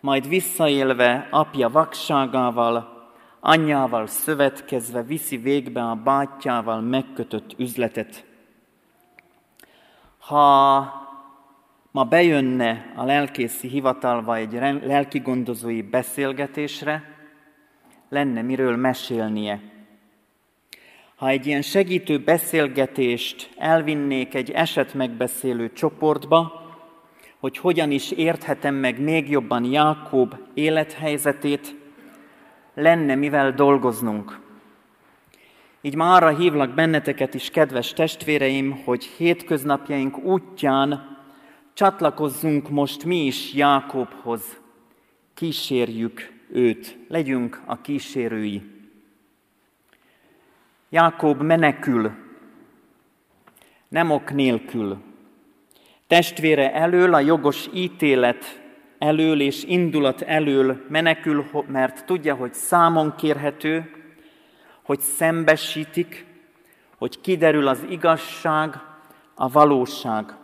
Majd 0.00 0.28
visszaélve 0.28 1.28
apja 1.30 1.68
vakságával, 1.68 3.08
anyjával 3.40 4.06
szövetkezve 4.06 5.02
viszi 5.02 5.36
végbe 5.36 5.82
a 5.82 5.94
bátyjával 5.94 6.80
megkötött 6.80 7.54
üzletet. 7.58 8.27
Ha 10.28 10.92
ma 11.90 12.04
bejönne 12.04 12.92
a 12.96 13.04
lelkészi 13.04 13.68
hivatalva 13.68 14.36
egy 14.36 14.52
lelki 14.82 15.18
gondozói 15.18 15.82
beszélgetésre, 15.82 17.02
lenne 18.08 18.42
miről 18.42 18.76
mesélnie. 18.76 19.60
Ha 21.16 21.28
egy 21.28 21.46
ilyen 21.46 21.62
segítő 21.62 22.18
beszélgetést 22.18 23.50
elvinnék 23.56 24.34
egy 24.34 24.50
eset 24.50 24.94
megbeszélő 24.94 25.72
csoportba, 25.72 26.62
hogy 27.38 27.58
hogyan 27.58 27.90
is 27.90 28.10
érthetem 28.10 28.74
meg 28.74 29.00
még 29.00 29.30
jobban 29.30 29.64
Jákob 29.64 30.34
élethelyzetét, 30.54 31.74
lenne 32.74 33.14
mivel 33.14 33.52
dolgoznunk. 33.52 34.47
Így 35.80 35.94
ma 35.94 36.14
arra 36.14 36.36
hívlak 36.36 36.74
benneteket 36.74 37.34
is, 37.34 37.50
kedves 37.50 37.92
testvéreim, 37.92 38.82
hogy 38.84 39.04
hétköznapjaink 39.04 40.18
útján 40.18 41.16
csatlakozzunk 41.72 42.70
most 42.70 43.04
mi 43.04 43.24
is 43.24 43.54
Jákobhoz, 43.54 44.60
kísérjük 45.34 46.32
őt, 46.50 46.98
legyünk 47.08 47.62
a 47.66 47.80
kísérői. 47.80 48.62
Jákob 50.88 51.42
menekül, 51.42 52.12
nem 53.88 54.10
ok 54.10 54.32
nélkül. 54.32 54.98
Testvére 56.06 56.72
elől, 56.72 57.14
a 57.14 57.20
jogos 57.20 57.68
ítélet 57.74 58.62
elől 58.98 59.40
és 59.40 59.64
indulat 59.64 60.22
elől 60.22 60.84
menekül, 60.88 61.50
mert 61.66 62.06
tudja, 62.06 62.34
hogy 62.34 62.54
számon 62.54 63.14
kérhető, 63.16 63.97
hogy 64.88 65.00
szembesítik, 65.00 66.26
hogy 66.98 67.20
kiderül 67.20 67.68
az 67.68 67.86
igazság, 67.88 68.80
a 69.34 69.48
valóság. 69.48 70.36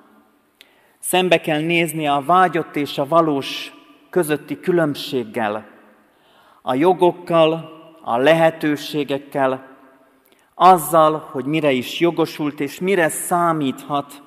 Szembe 0.98 1.40
kell 1.40 1.60
nézni 1.60 2.06
a 2.06 2.22
vágyott 2.26 2.76
és 2.76 2.98
a 2.98 3.06
valós 3.08 3.72
közötti 4.10 4.60
különbséggel, 4.60 5.66
a 6.62 6.74
jogokkal, 6.74 7.52
a 8.02 8.16
lehetőségekkel, 8.16 9.76
azzal, 10.54 11.18
hogy 11.18 11.44
mire 11.44 11.70
is 11.70 12.00
jogosult 12.00 12.60
és 12.60 12.80
mire 12.80 13.08
számíthat, 13.08 14.22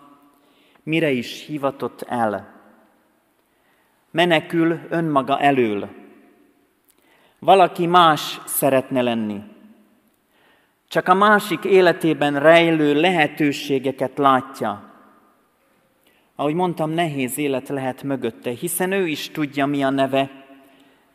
mire 0.84 1.12
is 1.12 1.46
hivatott 1.46 2.02
el. 2.02 2.62
Menekül 4.12 4.80
önmaga 4.90 5.40
elől. 5.40 5.90
Valaki 7.40 7.86
más 7.86 8.42
szeretne 8.46 9.02
lenni. 9.02 9.56
Csak 10.88 11.08
a 11.08 11.14
másik 11.14 11.64
életében 11.64 12.40
rejlő 12.40 12.94
lehetőségeket 12.94 14.18
látja. 14.18 14.84
Ahogy 16.36 16.54
mondtam, 16.54 16.90
nehéz 16.90 17.38
élet 17.38 17.70
lehet 17.70 18.04
mögötte, 18.04 18.50
hiszen 18.50 18.92
ő 18.92 19.08
is 19.08 19.32
tudja, 19.32 19.66
mi 19.66 19.84
a 19.84 19.90
neve, 19.90 20.46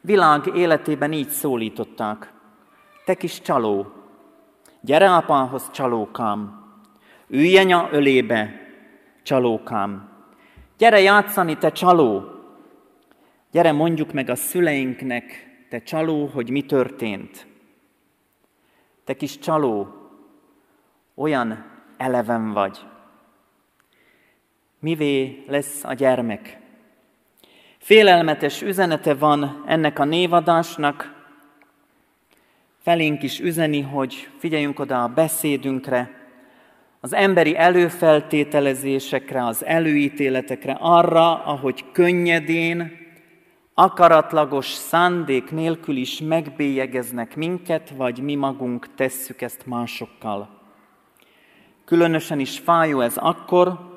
világ 0.00 0.46
életében 0.54 1.12
így 1.12 1.28
szólították. 1.28 2.32
Te 3.04 3.14
kis 3.14 3.40
csaló, 3.40 3.92
gyere 4.80 5.14
apához, 5.14 5.70
csalókám, 5.70 6.64
ülj 7.28 7.58
anya 7.58 7.88
ölébe, 7.92 8.60
csalókám, 9.22 10.08
gyere 10.78 11.00
játszani, 11.00 11.58
te 11.58 11.72
csaló, 11.72 12.24
gyere 13.50 13.72
mondjuk 13.72 14.12
meg 14.12 14.30
a 14.30 14.34
szüleinknek, 14.34 15.50
te 15.68 15.78
csaló, 15.78 16.26
hogy 16.26 16.50
mi 16.50 16.62
történt. 16.62 17.46
Te 19.04 19.14
kis 19.14 19.38
csaló, 19.38 19.88
olyan 21.14 21.64
eleven 21.96 22.52
vagy. 22.52 22.78
Mivé 24.78 25.44
lesz 25.46 25.84
a 25.84 25.92
gyermek? 25.92 26.58
Félelmetes 27.78 28.62
üzenete 28.62 29.14
van 29.14 29.64
ennek 29.66 29.98
a 29.98 30.04
névadásnak, 30.04 31.24
felénk 32.82 33.22
is 33.22 33.40
üzeni, 33.40 33.80
hogy 33.80 34.28
figyeljünk 34.38 34.78
oda 34.78 35.02
a 35.02 35.08
beszédünkre, 35.08 36.20
az 37.00 37.12
emberi 37.12 37.56
előfeltételezésekre, 37.56 39.46
az 39.46 39.64
előítéletekre, 39.64 40.76
arra, 40.80 41.44
ahogy 41.44 41.84
könnyedén, 41.92 43.01
akaratlagos 43.74 44.66
szándék 44.66 45.50
nélkül 45.50 45.96
is 45.96 46.20
megbélyegeznek 46.20 47.36
minket, 47.36 47.90
vagy 47.90 48.18
mi 48.18 48.34
magunk 48.34 48.94
tesszük 48.94 49.40
ezt 49.40 49.66
másokkal. 49.66 50.60
Különösen 51.84 52.40
is 52.40 52.58
fájó 52.58 53.00
ez 53.00 53.16
akkor, 53.16 53.90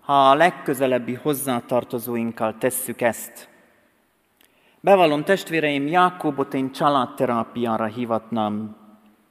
ha 0.00 0.30
a 0.30 0.34
legközelebbi 0.34 1.14
hozzátartozóinkkal 1.14 2.54
tesszük 2.58 3.00
ezt. 3.00 3.48
Bevallom 4.80 5.24
testvéreim, 5.24 5.86
Jákobot 5.86 6.54
én 6.54 6.72
családterápiára 6.72 7.84
hivatnám, 7.84 8.76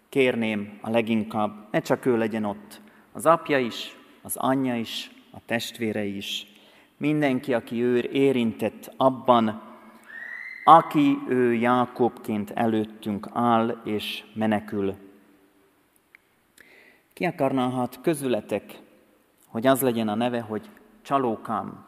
kérném 0.10 0.80
a 0.82 0.89
leginkább, 0.89 1.67
ne 1.71 1.80
csak 1.80 2.06
ő 2.06 2.17
legyen 2.17 2.43
ott, 2.43 2.82
az 3.12 3.26
apja 3.26 3.60
is, 3.60 3.98
az 4.21 4.36
anyja 4.36 4.76
is, 4.76 5.12
a 5.32 5.38
testvére 5.45 6.04
is, 6.04 6.48
mindenki, 7.06 7.54
aki 7.54 7.84
ő 7.84 8.10
érintett 8.12 8.94
abban, 8.98 9.62
aki 10.63 11.18
ő 11.28 11.54
Jákobként 11.54 12.52
előttünk 12.52 13.28
áll 13.34 13.82
és 13.84 14.24
menekül. 14.34 14.96
Ki 17.13 17.26
akarná 17.26 17.72
hát 17.72 18.02
közületek 18.02 18.84
hogy 19.56 19.68
az 19.68 19.82
legyen 19.82 20.08
a 20.08 20.15
neve, 20.15 20.41
hogy 20.41 20.70
csalókám. 21.02 21.86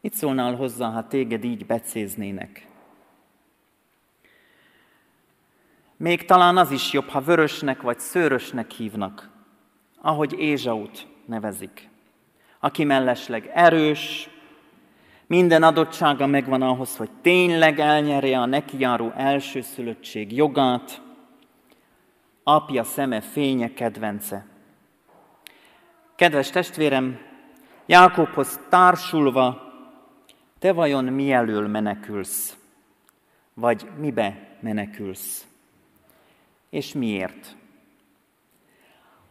Mit 0.00 0.14
szólnál 0.14 0.54
hozzá, 0.54 0.90
ha 0.90 1.06
téged 1.06 1.44
így 1.44 1.66
becéznének? 1.66 2.66
Még 5.96 6.24
talán 6.24 6.56
az 6.56 6.70
is 6.70 6.92
jobb, 6.92 7.08
ha 7.08 7.20
vörösnek 7.20 7.82
vagy 7.82 7.98
szőrösnek 7.98 8.70
hívnak, 8.70 9.30
ahogy 10.00 10.32
Ézsaut 10.32 11.06
nevezik, 11.26 11.88
aki 12.66 12.84
mellesleg 12.84 13.50
erős, 13.54 14.30
minden 15.26 15.62
adottsága 15.62 16.26
megvan 16.26 16.62
ahhoz, 16.62 16.96
hogy 16.96 17.10
tényleg 17.22 17.80
elnyerje 17.80 18.38
a 18.38 18.46
nekijáró 18.46 19.12
elsőszülöttség 19.16 20.32
jogát, 20.32 21.00
apja 22.42 22.84
szeme 22.84 23.20
fénye 23.20 23.72
kedvence. 23.72 24.46
Kedves 26.16 26.50
testvérem, 26.50 27.18
Jákobhoz 27.86 28.60
társulva, 28.68 29.62
te 30.58 30.72
vajon 30.72 31.04
mi 31.04 31.32
elől 31.32 31.68
menekülsz? 31.68 32.56
Vagy 33.54 33.88
mibe 33.98 34.56
menekülsz? 34.60 35.46
És 36.70 36.92
miért? 36.92 37.56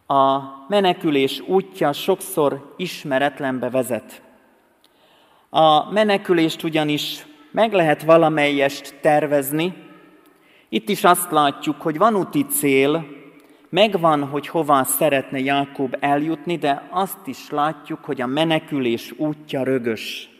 A 0.06 0.40
menekülés 0.68 1.40
útja 1.40 1.92
sokszor 1.92 2.74
ismeretlenbe 2.76 3.70
vezet. 3.70 4.22
A 5.50 5.92
menekülést 5.92 6.62
ugyanis 6.62 7.26
meg 7.50 7.72
lehet 7.72 8.02
valamelyest 8.02 8.94
tervezni. 9.00 9.74
Itt 10.68 10.88
is 10.88 11.04
azt 11.04 11.30
látjuk, 11.30 11.82
hogy 11.82 11.98
van 11.98 12.16
úti 12.16 12.46
cél, 12.46 13.16
Megvan, 13.68 14.24
hogy 14.24 14.48
hová 14.48 14.82
szeretne 14.82 15.38
Jákob 15.38 15.96
eljutni, 16.00 16.56
de 16.56 16.88
azt 16.90 17.26
is 17.26 17.50
látjuk, 17.50 18.04
hogy 18.04 18.20
a 18.20 18.26
menekülés 18.26 19.12
útja 19.16 19.62
rögös 19.62 20.30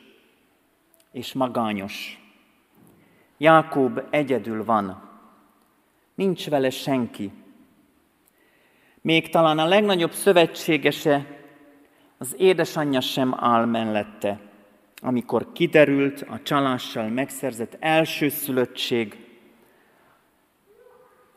és 1.12 1.32
magányos. 1.32 2.20
Jákob 3.38 4.02
egyedül 4.10 4.64
van. 4.64 5.02
Nincs 6.14 6.48
vele 6.48 6.70
senki. 6.70 7.32
Még 9.06 9.28
talán 9.28 9.58
a 9.58 9.66
legnagyobb 9.66 10.12
szövetségese, 10.12 11.26
az 12.18 12.34
édesanyja 12.38 13.00
sem 13.00 13.34
áll 13.38 13.64
mellette, 13.64 14.40
amikor 15.00 15.52
kiderült 15.52 16.20
a 16.20 16.42
csalással 16.42 17.08
megszerzett 17.08 17.76
elsőszülöttség, 17.80 19.26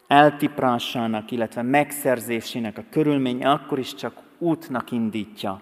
eltiprásának, 0.08 1.32
illetve 1.32 1.62
megszerzésének 1.62 2.78
a 2.78 2.86
körülménye 2.90 3.52
akkor 3.52 3.80
is 3.80 3.96
csak 3.96 4.22
útnak 4.38 4.92
indítja. 4.92 5.62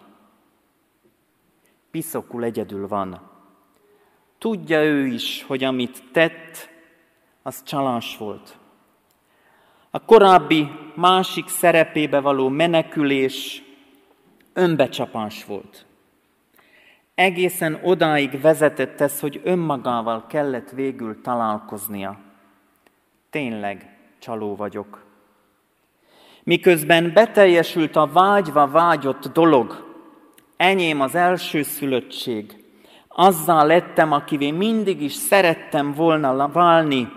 Piszokul 1.92 2.44
egyedül 2.44 2.88
van. 2.88 3.22
Tudja 4.38 4.84
ő 4.84 5.06
is, 5.06 5.44
hogy 5.44 5.64
amit 5.64 6.04
tett, 6.12 6.70
az 7.42 7.64
csalás 7.64 8.18
volt. 8.18 8.58
A 9.90 10.06
korábbi 10.06 10.86
másik 10.98 11.48
szerepébe 11.48 12.20
való 12.20 12.50
menekülés 12.50 13.64
önbecsapás 14.54 15.46
volt. 15.46 15.86
Egészen 17.16 17.80
odáig 17.84 18.42
vezetett 18.42 19.02
ez, 19.02 19.20
hogy 19.20 19.42
önmagával 19.44 20.26
kellett 20.28 20.70
végül 20.70 21.22
találkoznia. 21.22 22.20
Tényleg, 23.30 23.98
csaló 24.20 24.56
vagyok. 24.56 25.06
Miközben 26.44 27.14
beteljesült 27.14 27.96
a 27.96 28.08
vágyva 28.08 28.68
vágyott 28.68 29.28
dolog, 29.34 29.96
enyém 30.58 31.02
az 31.02 31.16
első 31.16 31.64
szülöttség, 31.64 32.64
azzal 33.08 33.66
lettem, 33.66 34.12
akivé 34.12 34.52
mindig 34.52 35.02
is 35.02 35.14
szerettem 35.14 35.94
volna 35.94 36.48
válni, 36.48 37.12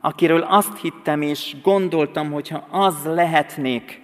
akiről 0.00 0.42
azt 0.42 0.78
hittem 0.78 1.22
és 1.22 1.56
gondoltam, 1.62 2.32
hogy 2.32 2.48
ha 2.48 2.66
az 2.70 3.04
lehetnék, 3.04 4.02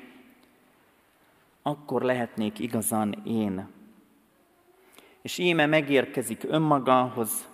akkor 1.63 2.03
lehetnék 2.03 2.59
igazán 2.59 3.23
én. 3.25 3.69
És 5.23 5.39
íme 5.39 5.67
megérkezik 5.67 6.45
önmagához, 6.49 7.49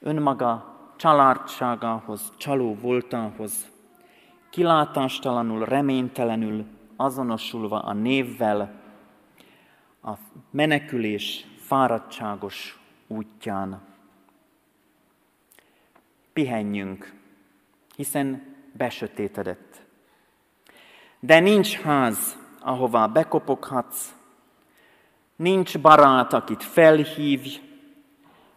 önmaga 0.00 0.76
családságához, 0.96 2.32
csaló 2.36 2.74
voltához, 2.74 3.68
kilátástalanul, 4.50 5.64
reménytelenül 5.64 6.64
azonosulva 6.96 7.82
a 7.82 7.92
névvel, 7.92 8.82
a 10.02 10.12
menekülés 10.50 11.46
fáradtságos 11.56 12.78
útján. 13.06 13.82
Pihenjünk, 16.32 17.14
hiszen 17.96 18.54
besötétedett. 18.72 19.82
De 21.20 21.40
nincs 21.40 21.76
ház, 21.76 22.36
ahová 22.60 23.06
bekopoghatsz, 23.06 24.14
nincs 25.36 25.78
barát, 25.78 26.32
akit 26.32 26.62
felhívj, 26.62 27.60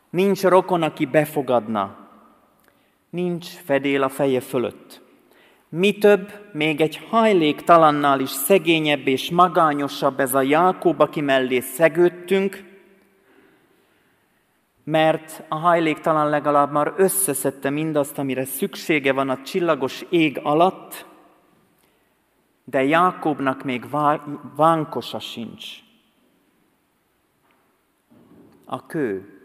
nincs 0.10 0.42
rokon, 0.42 0.82
aki 0.82 1.06
befogadna, 1.06 2.08
nincs 3.10 3.48
fedél 3.48 4.04
a 4.04 4.10
feje 4.10 4.40
fölött. 4.40 5.02
Mi 5.70 5.98
több, 5.98 6.32
még 6.54 6.82
egy 6.82 6.98
hajléktalannál 7.10 8.20
is 8.20 8.30
szegényebb 8.30 9.08
és 9.08 9.32
magányosabb 9.32 10.20
ez 10.20 10.34
a 10.34 10.42
Jákob, 10.42 11.02
aki 11.02 11.22
mellé 11.22 11.60
szegődtünk, 11.60 12.67
mert 14.88 15.44
a 15.48 15.56
hajléktalan 15.56 16.30
legalább 16.30 16.72
már 16.72 16.94
összeszedte 16.98 17.70
mindazt, 17.70 18.18
amire 18.18 18.46
szüksége 18.46 19.14
van 19.14 19.30
a 19.30 19.42
csillagos 19.42 20.06
ég 20.10 20.40
alatt, 20.44 21.06
de 22.64 22.84
Jákobnak 22.84 23.64
még 23.64 23.86
vánkosa 24.56 25.20
sincs. 25.20 25.66
A 28.66 28.86
kő. 28.86 29.42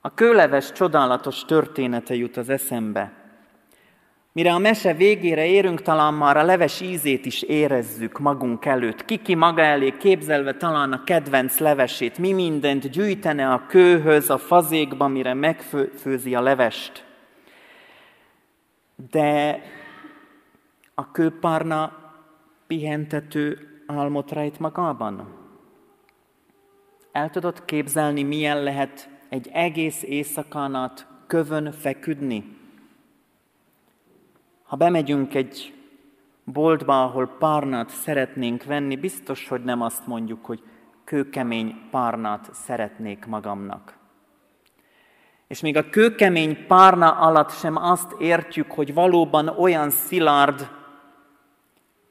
A 0.00 0.14
kőleves 0.14 0.72
csodálatos 0.72 1.44
története 1.44 2.14
jut 2.14 2.36
az 2.36 2.48
eszembe. 2.48 3.21
Mire 4.34 4.52
a 4.52 4.58
mese 4.58 4.94
végére 4.94 5.46
érünk, 5.46 5.82
talán 5.82 6.14
már 6.14 6.36
a 6.36 6.42
leves 6.42 6.80
ízét 6.80 7.26
is 7.26 7.42
érezzük 7.42 8.18
magunk 8.18 8.64
előtt. 8.64 9.04
Kiki 9.04 9.34
maga 9.34 9.62
elé 9.62 9.96
képzelve 9.96 10.54
talán 10.54 10.92
a 10.92 11.04
kedvenc 11.04 11.58
levesét, 11.58 12.18
mi 12.18 12.32
mindent 12.32 12.90
gyűjtene 12.90 13.52
a 13.52 13.66
kőhöz, 13.66 14.30
a 14.30 14.38
fazékba, 14.38 15.08
mire 15.08 15.34
megfőzi 15.34 16.34
a 16.34 16.40
levest. 16.40 17.04
De 19.10 19.62
a 20.94 21.10
kőpárna 21.10 21.92
pihentető 22.66 23.58
álmot 23.86 24.32
rejt 24.32 24.58
magában. 24.58 25.40
El 27.12 27.30
tudod 27.30 27.64
képzelni, 27.64 28.22
milyen 28.22 28.62
lehet 28.62 29.08
egy 29.28 29.48
egész 29.52 30.02
éjszakán 30.02 30.74
át 30.74 31.06
kövön 31.26 31.72
feküdni? 31.72 32.60
Ha 34.72 34.78
bemegyünk 34.78 35.34
egy 35.34 35.74
boltba, 36.44 37.02
ahol 37.02 37.26
párnát 37.26 37.88
szeretnénk 37.88 38.64
venni, 38.64 38.96
biztos, 38.96 39.48
hogy 39.48 39.64
nem 39.64 39.80
azt 39.82 40.06
mondjuk, 40.06 40.44
hogy 40.44 40.62
kőkemény 41.04 41.88
párnát 41.90 42.48
szeretnék 42.52 43.26
magamnak. 43.26 43.96
És 45.46 45.60
még 45.60 45.76
a 45.76 45.88
kőkemény 45.88 46.66
párna 46.66 47.10
alatt 47.10 47.50
sem 47.50 47.76
azt 47.76 48.14
értjük, 48.18 48.70
hogy 48.70 48.94
valóban 48.94 49.48
olyan 49.48 49.90
szilárd, 49.90 50.70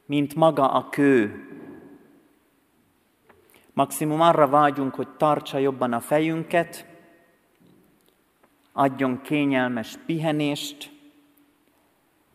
mint 0.05 0.35
maga 0.35 0.71
a 0.71 0.89
kő. 0.89 1.47
Maximum 3.73 4.21
arra 4.21 4.47
vágyunk, 4.47 4.95
hogy 4.95 5.09
tartsa 5.09 5.57
jobban 5.57 5.93
a 5.93 5.99
fejünket, 5.99 6.85
adjon 8.73 9.21
kényelmes 9.21 9.97
pihenést, 10.05 10.99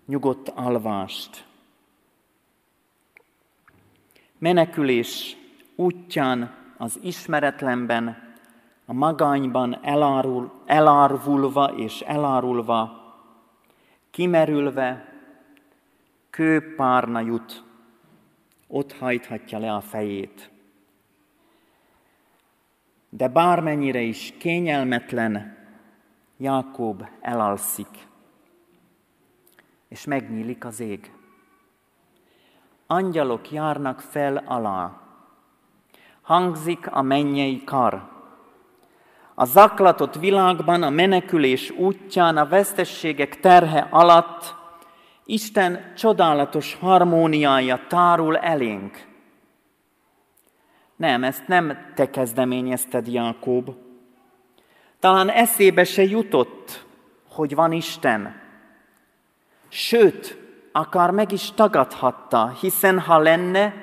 nyugodt 0.06 0.48
alvást. 0.48 1.44
Menekülés 4.38 5.36
útján 5.74 6.54
az 6.76 6.98
ismeretlenben, 7.02 8.34
a 8.86 8.92
magányban 8.92 9.78
elárul, 9.82 10.52
elárvulva 10.66 11.64
és 11.76 12.00
elárulva, 12.00 13.04
kimerülve, 14.10 15.12
kőpárna 16.30 17.20
jut, 17.20 17.64
ott 18.68 18.92
hajthatja 18.92 19.58
le 19.58 19.74
a 19.74 19.80
fejét. 19.80 20.50
De 23.08 23.28
bármennyire 23.28 24.00
is 24.00 24.34
kényelmetlen, 24.38 25.56
Jákob 26.36 27.06
elalszik 27.20 28.06
és 29.96 30.04
megnyílik 30.04 30.64
az 30.64 30.80
ég. 30.80 31.12
Angyalok 32.86 33.50
járnak 33.50 34.00
fel 34.00 34.36
alá. 34.46 35.00
Hangzik 36.22 36.92
a 36.92 37.02
mennyei 37.02 37.64
kar. 37.64 38.02
A 39.34 39.44
zaklatott 39.44 40.14
világban, 40.14 40.82
a 40.82 40.90
menekülés 40.90 41.70
útján, 41.70 42.36
a 42.36 42.46
vesztességek 42.46 43.40
terhe 43.40 43.88
alatt 43.90 44.54
Isten 45.24 45.92
csodálatos 45.94 46.74
harmóniája 46.74 47.80
tárul 47.88 48.36
elénk. 48.36 49.06
Nem, 50.96 51.24
ezt 51.24 51.46
nem 51.46 51.92
te 51.94 52.10
kezdeményezted, 52.10 53.06
Jákob. 53.06 53.74
Talán 54.98 55.30
eszébe 55.30 55.84
se 55.84 56.02
jutott, 56.02 56.86
hogy 57.28 57.54
van 57.54 57.72
Isten. 57.72 58.44
Sőt, 59.68 60.38
akár 60.72 61.10
meg 61.10 61.32
is 61.32 61.50
tagadhatta, 61.52 62.56
hiszen 62.60 63.00
ha 63.00 63.18
lenne, 63.18 63.74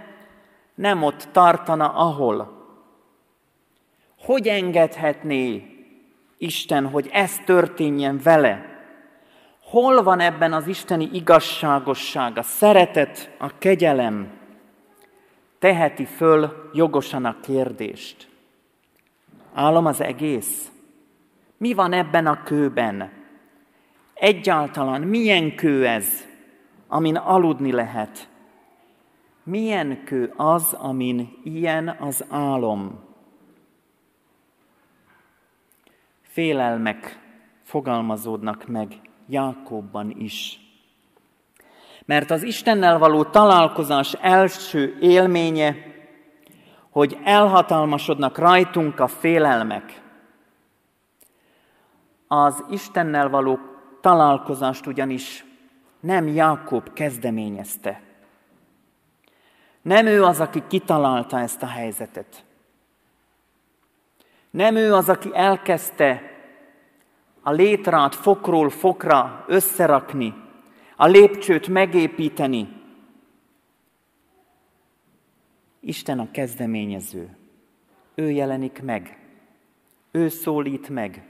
nem 0.76 1.04
ott 1.04 1.28
tartana, 1.32 1.94
ahol. 1.94 2.62
Hogy 4.18 4.48
engedhetné 4.48 5.68
Isten, 6.38 6.88
hogy 6.88 7.10
ez 7.12 7.40
történjen 7.46 8.20
vele? 8.24 8.66
Hol 9.64 10.04
van 10.04 10.20
ebben 10.20 10.54
az 10.54 10.68
isteni 10.68 11.10
igazságosság, 11.14 12.38
a 12.38 12.42
szeretet, 12.42 13.36
a 13.38 13.58
kegyelem? 13.58 14.32
Teheti 15.60 16.06
föl 16.06 16.70
jogosan 16.74 17.26
a 17.26 17.40
kérdést. 17.42 18.28
Álom 19.54 19.86
az 19.86 20.02
egész. 20.02 20.72
Mi 21.58 21.74
van 21.74 21.94
ebben 21.94 22.28
a 22.28 22.44
kőben? 22.44 23.12
Egyáltalán 24.24 25.02
milyen 25.02 25.56
kő 25.56 25.88
ez, 25.88 26.08
amin 26.88 27.16
aludni 27.16 27.72
lehet? 27.72 28.30
Milyen 29.44 30.04
kő 30.04 30.34
az, 30.36 30.74
amin 30.74 31.40
ilyen 31.44 31.88
az 32.00 32.26
álom? 32.30 33.04
Félelmek 36.22 37.20
fogalmazódnak 37.64 38.68
meg 38.68 39.00
Jákobban 39.28 40.10
is. 40.18 40.60
Mert 42.06 42.32
az 42.32 42.44
Istennel 42.44 42.98
való 42.98 43.24
találkozás 43.24 44.14
első 44.14 44.98
élménye, 45.02 45.76
hogy 46.90 47.18
elhatalmasodnak 47.24 48.38
rajtunk 48.38 49.00
a 49.00 49.08
félelmek. 49.08 50.02
Az 52.28 52.64
Istennel 52.70 53.30
való 53.30 53.72
találkozást 54.04 54.86
ugyanis 54.86 55.46
nem 56.00 56.28
Jákob 56.28 56.94
kezdeményezte. 56.94 58.02
Nem 59.82 60.06
ő 60.06 60.24
az, 60.24 60.40
aki 60.40 60.64
kitalálta 60.68 61.40
ezt 61.40 61.64
a 61.64 61.66
helyzetet. 61.66 62.46
Nem 64.50 64.76
ő 64.76 64.94
az, 64.94 65.10
aki 65.10 65.30
elkezdte 65.34 66.22
a 67.42 67.52
létrát 67.52 68.16
fokról 68.16 68.70
fokra 68.70 69.46
összerakni, 69.48 70.34
a 70.96 71.06
lépcsőt 71.06 71.68
megépíteni. 71.68 72.82
Isten 75.80 76.20
a 76.20 76.32
kezdeményező. 76.32 77.38
Ő 78.16 78.30
jelenik 78.30 78.82
meg. 78.82 79.18
Ő 80.12 80.30
szólít 80.30 80.90
meg. 80.90 81.28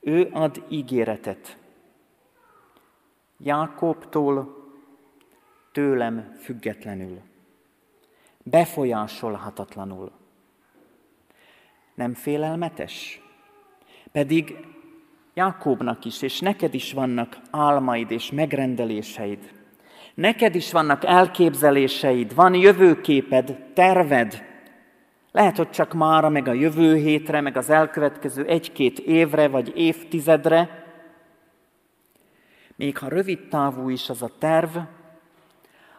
Ő 0.00 0.28
ad 0.32 0.64
ígéretet. 0.68 1.60
Jákobtól 3.42 4.56
tőlem 5.72 6.36
függetlenül, 6.40 7.20
befolyásolhatatlanul. 8.42 10.10
Nem 11.94 12.14
félelmetes? 12.14 13.20
Pedig 14.12 14.66
Jákobnak 15.34 16.04
is, 16.04 16.22
és 16.22 16.40
neked 16.40 16.74
is 16.74 16.92
vannak 16.92 17.36
álmaid 17.50 18.10
és 18.10 18.30
megrendeléseid. 18.30 19.50
Neked 20.14 20.54
is 20.54 20.72
vannak 20.72 21.04
elképzeléseid, 21.04 22.34
van 22.34 22.54
jövőképed, 22.54 23.58
terved. 23.74 24.42
Lehet, 25.30 25.56
hogy 25.56 25.70
csak 25.70 25.92
mára, 25.92 26.28
meg 26.28 26.48
a 26.48 26.52
jövő 26.52 26.96
hétre, 26.96 27.40
meg 27.40 27.56
az 27.56 27.70
elkövetkező 27.70 28.44
egy-két 28.44 28.98
évre 28.98 29.48
vagy 29.48 29.72
évtizedre, 29.76 30.81
még 32.82 32.98
ha 32.98 33.08
rövid 33.08 33.48
távú 33.48 33.88
is 33.88 34.08
az 34.08 34.22
a 34.22 34.30
terv, 34.38 34.76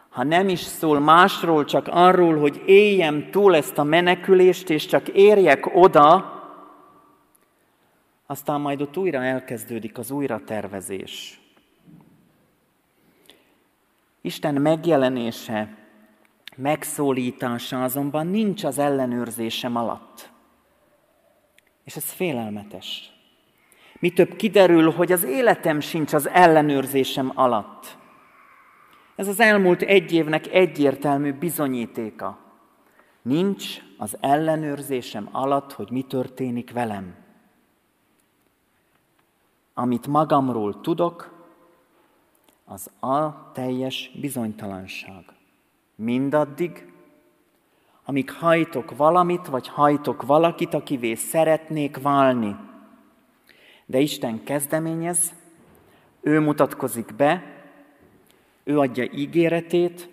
ha 0.08 0.22
nem 0.22 0.48
is 0.48 0.60
szól 0.60 1.00
másról, 1.00 1.64
csak 1.64 1.88
arról, 1.88 2.38
hogy 2.38 2.62
éljem 2.66 3.30
túl 3.30 3.56
ezt 3.56 3.78
a 3.78 3.82
menekülést, 3.82 4.70
és 4.70 4.86
csak 4.86 5.08
érjek 5.08 5.76
oda, 5.76 6.32
aztán 8.26 8.60
majd 8.60 8.80
ott 8.80 8.96
újra 8.96 9.22
elkezdődik 9.22 9.98
az 9.98 10.10
újratervezés. 10.10 11.40
Isten 14.20 14.54
megjelenése, 14.54 15.76
megszólítása 16.56 17.82
azonban 17.82 18.26
nincs 18.26 18.64
az 18.64 18.78
ellenőrzésem 18.78 19.76
alatt. 19.76 20.30
És 21.84 21.96
ez 21.96 22.12
félelmetes. 22.12 23.13
Mi 24.04 24.10
több 24.10 24.36
kiderül, 24.36 24.90
hogy 24.90 25.12
az 25.12 25.24
életem 25.24 25.80
sincs 25.80 26.12
az 26.12 26.28
ellenőrzésem 26.28 27.32
alatt. 27.34 27.96
Ez 29.16 29.28
az 29.28 29.40
elmúlt 29.40 29.82
egy 29.82 30.12
évnek 30.12 30.52
egyértelmű 30.52 31.32
bizonyítéka. 31.32 32.38
Nincs 33.22 33.82
az 33.98 34.16
ellenőrzésem 34.20 35.28
alatt, 35.32 35.72
hogy 35.72 35.90
mi 35.90 36.02
történik 36.02 36.72
velem. 36.72 37.14
Amit 39.74 40.06
magamról 40.06 40.80
tudok, 40.80 41.46
az 42.64 42.90
a 43.00 43.52
teljes 43.52 44.10
bizonytalanság. 44.20 45.24
Mindaddig, 45.94 46.92
amíg 48.04 48.30
hajtok 48.30 48.96
valamit, 48.96 49.46
vagy 49.46 49.68
hajtok 49.68 50.22
valakit, 50.22 50.74
akivé 50.74 51.14
szeretnék 51.14 52.02
válni, 52.02 52.56
de 53.86 53.98
Isten 53.98 54.44
kezdeményez, 54.44 55.34
ő 56.20 56.40
mutatkozik 56.40 57.14
be, 57.14 57.52
Ő 58.66 58.78
adja 58.78 59.04
ígéretét, 59.04 60.08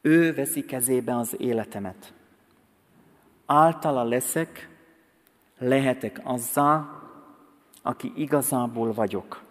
ő 0.00 0.34
veszi 0.34 0.64
kezébe 0.64 1.16
az 1.16 1.40
életemet. 1.40 2.12
Általa 3.46 4.02
leszek, 4.02 4.68
lehetek 5.58 6.20
azzá, 6.24 7.00
aki 7.82 8.12
igazából 8.16 8.92
vagyok. 8.92 9.42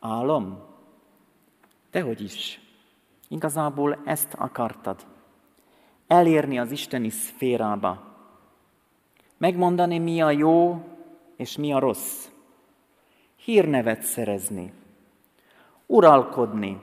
Álom? 0.00 0.62
Dehogy 1.90 2.20
is. 2.20 2.60
Igazából 3.28 3.98
ezt 4.04 4.34
akartad. 4.34 5.06
Elérni 6.06 6.58
az 6.58 6.70
isteni 6.70 7.08
szférába. 7.10 8.13
Megmondani, 9.36 9.98
mi 9.98 10.20
a 10.20 10.30
jó 10.30 10.84
és 11.36 11.56
mi 11.56 11.72
a 11.72 11.78
rossz. 11.78 12.26
Hírnevet 13.36 14.02
szerezni. 14.02 14.72
Uralkodni. 15.86 16.80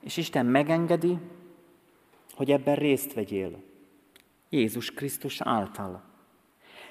És 0.00 0.16
Isten 0.16 0.46
megengedi, 0.46 1.18
hogy 2.34 2.50
ebben 2.50 2.74
részt 2.74 3.14
vegyél. 3.14 3.62
Jézus 4.48 4.90
Krisztus 4.90 5.40
által. 5.40 6.02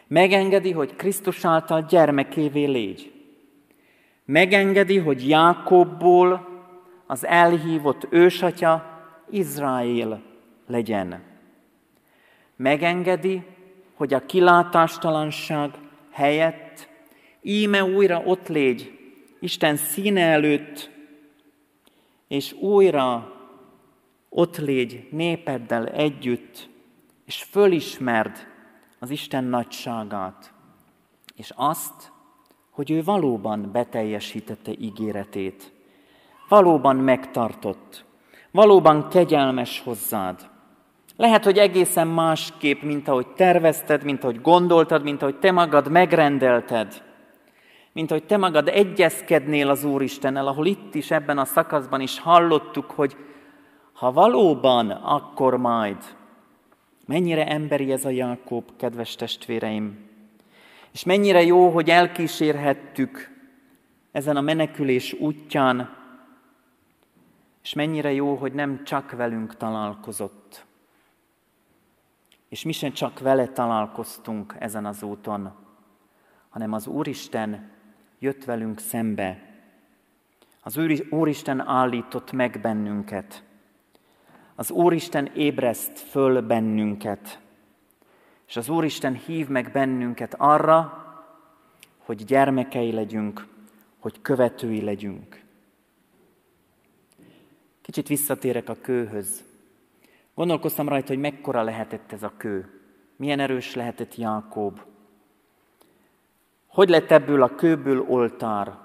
Megengedi, 0.07 0.71
hogy 0.71 0.95
Krisztus 0.95 1.45
által 1.45 1.81
gyermekévé 1.81 2.65
légy. 2.65 3.13
Megengedi, 4.25 4.97
hogy 4.97 5.27
Jákobból 5.27 6.47
az 7.05 7.25
elhívott 7.25 8.07
ősatya 8.09 9.01
Izrael 9.29 10.21
legyen. 10.67 11.30
Megengedi, 12.61 13.43
hogy 13.93 14.13
a 14.13 14.25
kilátástalanság 14.25 15.71
helyett 16.11 16.89
íme 17.41 17.83
újra 17.83 18.21
ott 18.25 18.47
légy, 18.47 18.99
Isten 19.39 19.75
színe 19.75 20.21
előtt, 20.21 20.89
és 22.27 22.53
újra 22.53 23.33
ott 24.29 24.57
légy 24.57 25.07
népeddel 25.11 25.87
együtt, 25.87 26.69
és 27.25 27.43
fölismerd 27.43 28.47
az 28.99 29.09
Isten 29.09 29.43
nagyságát, 29.43 30.53
és 31.35 31.51
azt, 31.55 32.11
hogy 32.69 32.91
ő 32.91 33.03
valóban 33.03 33.71
beteljesítette 33.71 34.71
ígéretét, 34.79 35.71
valóban 36.47 36.95
megtartott, 36.95 38.05
valóban 38.51 39.09
kegyelmes 39.09 39.79
hozzád. 39.79 40.50
Lehet, 41.15 41.43
hogy 41.43 41.57
egészen 41.57 42.07
másképp, 42.07 42.81
mint 42.81 43.07
ahogy 43.07 43.27
tervezted, 43.27 44.03
mint 44.03 44.23
ahogy 44.23 44.41
gondoltad, 44.41 45.03
mint 45.03 45.21
ahogy 45.21 45.39
te 45.39 45.51
magad 45.51 45.89
megrendelted, 45.89 47.03
mint 47.93 48.11
ahogy 48.11 48.23
te 48.23 48.37
magad 48.37 48.67
egyezkednél 48.67 49.69
az 49.69 49.83
Úristennel, 49.83 50.47
ahol 50.47 50.65
itt 50.65 50.95
is 50.95 51.11
ebben 51.11 51.37
a 51.37 51.45
szakaszban 51.45 52.01
is 52.01 52.19
hallottuk, 52.19 52.91
hogy 52.91 53.15
ha 53.93 54.11
valóban, 54.11 54.89
akkor 54.89 55.57
majd. 55.57 55.97
Mennyire 57.05 57.47
emberi 57.47 57.91
ez 57.91 58.05
a 58.05 58.09
Jákob, 58.09 58.63
kedves 58.77 59.15
testvéreim. 59.15 60.09
És 60.91 61.03
mennyire 61.03 61.43
jó, 61.43 61.69
hogy 61.69 61.89
elkísérhettük 61.89 63.29
ezen 64.11 64.37
a 64.37 64.41
menekülés 64.41 65.13
útján, 65.13 65.95
és 67.63 67.73
mennyire 67.73 68.11
jó, 68.11 68.35
hogy 68.35 68.53
nem 68.53 68.83
csak 68.83 69.11
velünk 69.11 69.57
találkozott. 69.57 70.65
És 72.51 72.63
mi 72.63 72.71
sem 72.71 72.91
csak 72.91 73.19
vele 73.19 73.47
találkoztunk 73.47 74.55
ezen 74.59 74.85
az 74.85 75.03
úton, 75.03 75.51
hanem 76.49 76.73
az 76.73 76.87
Úristen 76.87 77.71
jött 78.19 78.43
velünk 78.43 78.79
szembe. 78.79 79.41
Az 80.61 80.79
Úristen 81.09 81.59
állított 81.59 82.31
meg 82.31 82.59
bennünket. 82.61 83.43
Az 84.55 84.71
Úristen 84.71 85.25
ébreszt 85.25 85.99
föl 85.99 86.41
bennünket. 86.41 87.39
És 88.47 88.57
az 88.57 88.69
Úristen 88.69 89.13
hív 89.13 89.47
meg 89.47 89.71
bennünket 89.71 90.35
arra, 90.37 91.05
hogy 91.97 92.25
gyermekei 92.25 92.91
legyünk, 92.91 93.47
hogy 93.99 94.21
követői 94.21 94.81
legyünk. 94.81 95.43
Kicsit 97.81 98.07
visszatérek 98.07 98.69
a 98.69 98.77
kőhöz. 98.81 99.49
Gondolkoztam 100.33 100.89
rajta, 100.89 101.07
hogy 101.07 101.19
mekkora 101.19 101.63
lehetett 101.63 102.11
ez 102.11 102.23
a 102.23 102.33
kő. 102.37 102.81
Milyen 103.15 103.39
erős 103.39 103.75
lehetett 103.75 104.15
Jákob. 104.15 104.81
Hogy 106.67 106.89
lett 106.89 107.11
ebből 107.11 107.43
a 107.43 107.55
kőből 107.55 108.01
oltár? 108.01 108.77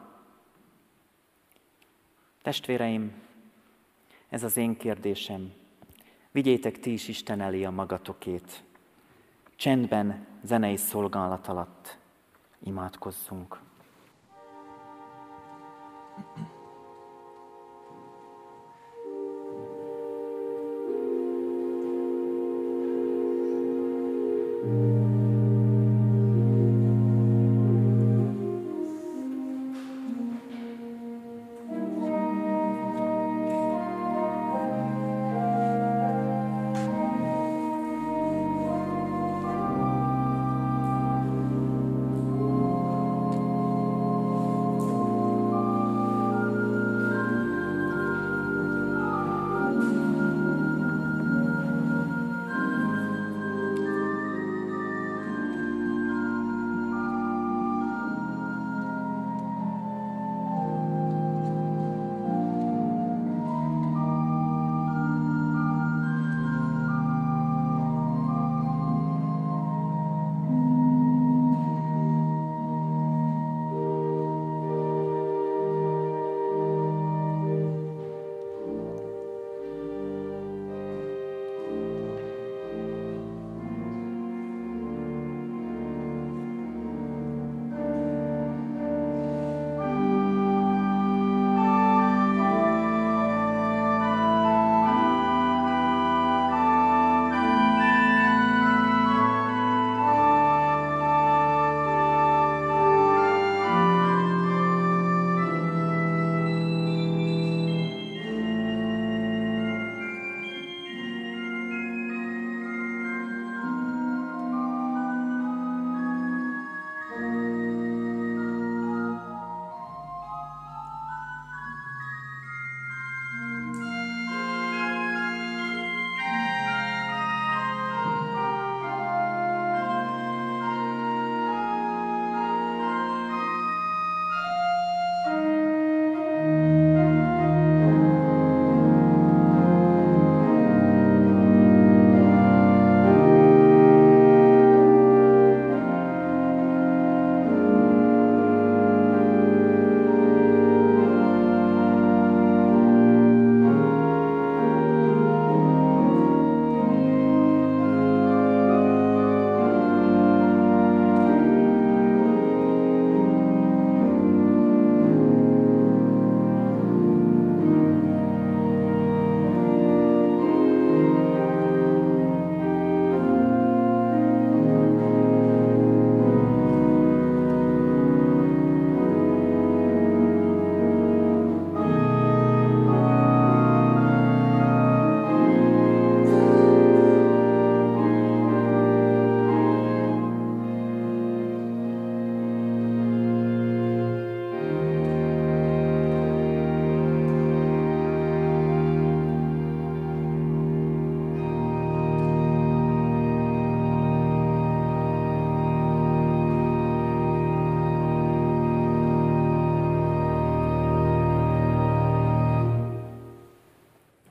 Testvéreim, 2.42 3.12
ez 4.28 4.42
az 4.42 4.56
én 4.56 4.76
kérdésem. 4.76 5.52
Vigyétek 6.30 6.78
ti 6.78 6.92
is 6.92 7.08
Isten 7.08 7.40
elé 7.40 7.64
a 7.64 7.70
magatokét. 7.70 8.64
Csendben, 9.56 10.26
zenei 10.42 10.76
szolgálat 10.76 11.46
alatt 11.46 11.98
imádkozzunk. 12.64 13.58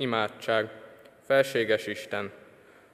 Imádság. 0.06 0.70
Felséges 1.28 1.88
Isten, 1.88 2.32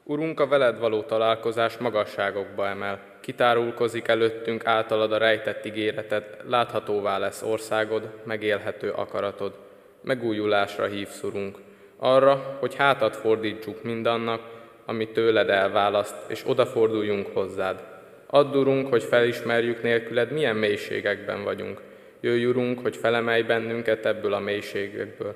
Urunk, 0.04 0.40
a 0.40 0.48
veled 0.48 0.80
való 0.80 1.02
találkozás 1.02 1.78
magasságokba 1.78 2.68
emel. 2.68 3.00
Kitárulkozik 3.20 4.08
előttünk 4.08 4.66
általad 4.66 5.12
a 5.12 5.18
rejtett 5.18 5.66
ígéreted, 5.66 6.24
láthatóvá 6.48 7.18
lesz 7.18 7.42
országod, 7.42 8.10
megélhető 8.24 8.90
akaratod. 8.90 9.58
Megújulásra 10.02 10.86
hívsz, 10.86 11.24
Urunk, 11.24 11.58
arra, 11.98 12.58
hogy 12.60 12.76
hátat 12.76 13.16
fordítsuk 13.16 13.84
mindannak, 13.84 14.42
ami 14.86 15.08
tőled 15.08 15.50
elválaszt, 15.50 16.16
és 16.28 16.44
odaforduljunk 16.46 17.28
hozzád. 17.34 17.84
Add, 18.28 18.56
Urunk, 18.56 18.88
hogy 18.88 19.04
felismerjük 19.04 19.84
nélküled, 19.84 20.32
milyen 20.32 20.56
mélységekben 20.56 21.44
vagyunk. 21.44 21.82
Jöjj, 22.22 22.46
Urunk, 22.46 22.80
hogy 22.80 22.96
felemelj 22.96 23.42
bennünket 23.42 24.06
ebből 24.06 24.34
a 24.34 24.40
mélységekből. 24.40 25.36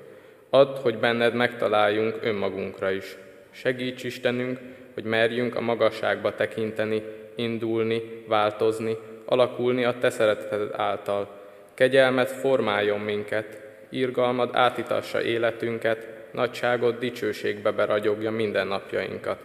Add, 0.56 0.76
hogy 0.82 0.98
benned 0.98 1.34
megtaláljunk 1.34 2.18
önmagunkra 2.22 2.90
is. 2.90 3.16
Segíts 3.50 4.04
Istenünk, 4.04 4.58
hogy 4.94 5.04
merjünk 5.04 5.56
a 5.56 5.60
magasságba 5.60 6.34
tekinteni, 6.34 7.02
indulni, 7.34 8.02
változni, 8.28 8.96
alakulni 9.24 9.84
a 9.84 9.98
Te 9.98 10.10
szereteted 10.10 10.70
által. 10.72 11.28
Kegyelmet 11.74 12.30
formáljon 12.30 13.00
minket, 13.00 13.62
írgalmad 13.90 14.50
átitassa 14.52 15.22
életünket, 15.22 16.06
nagyságod 16.32 16.98
dicsőségbe 16.98 17.70
beragyogja 17.70 18.30
minden 18.30 18.66
napjainkat. 18.66 19.38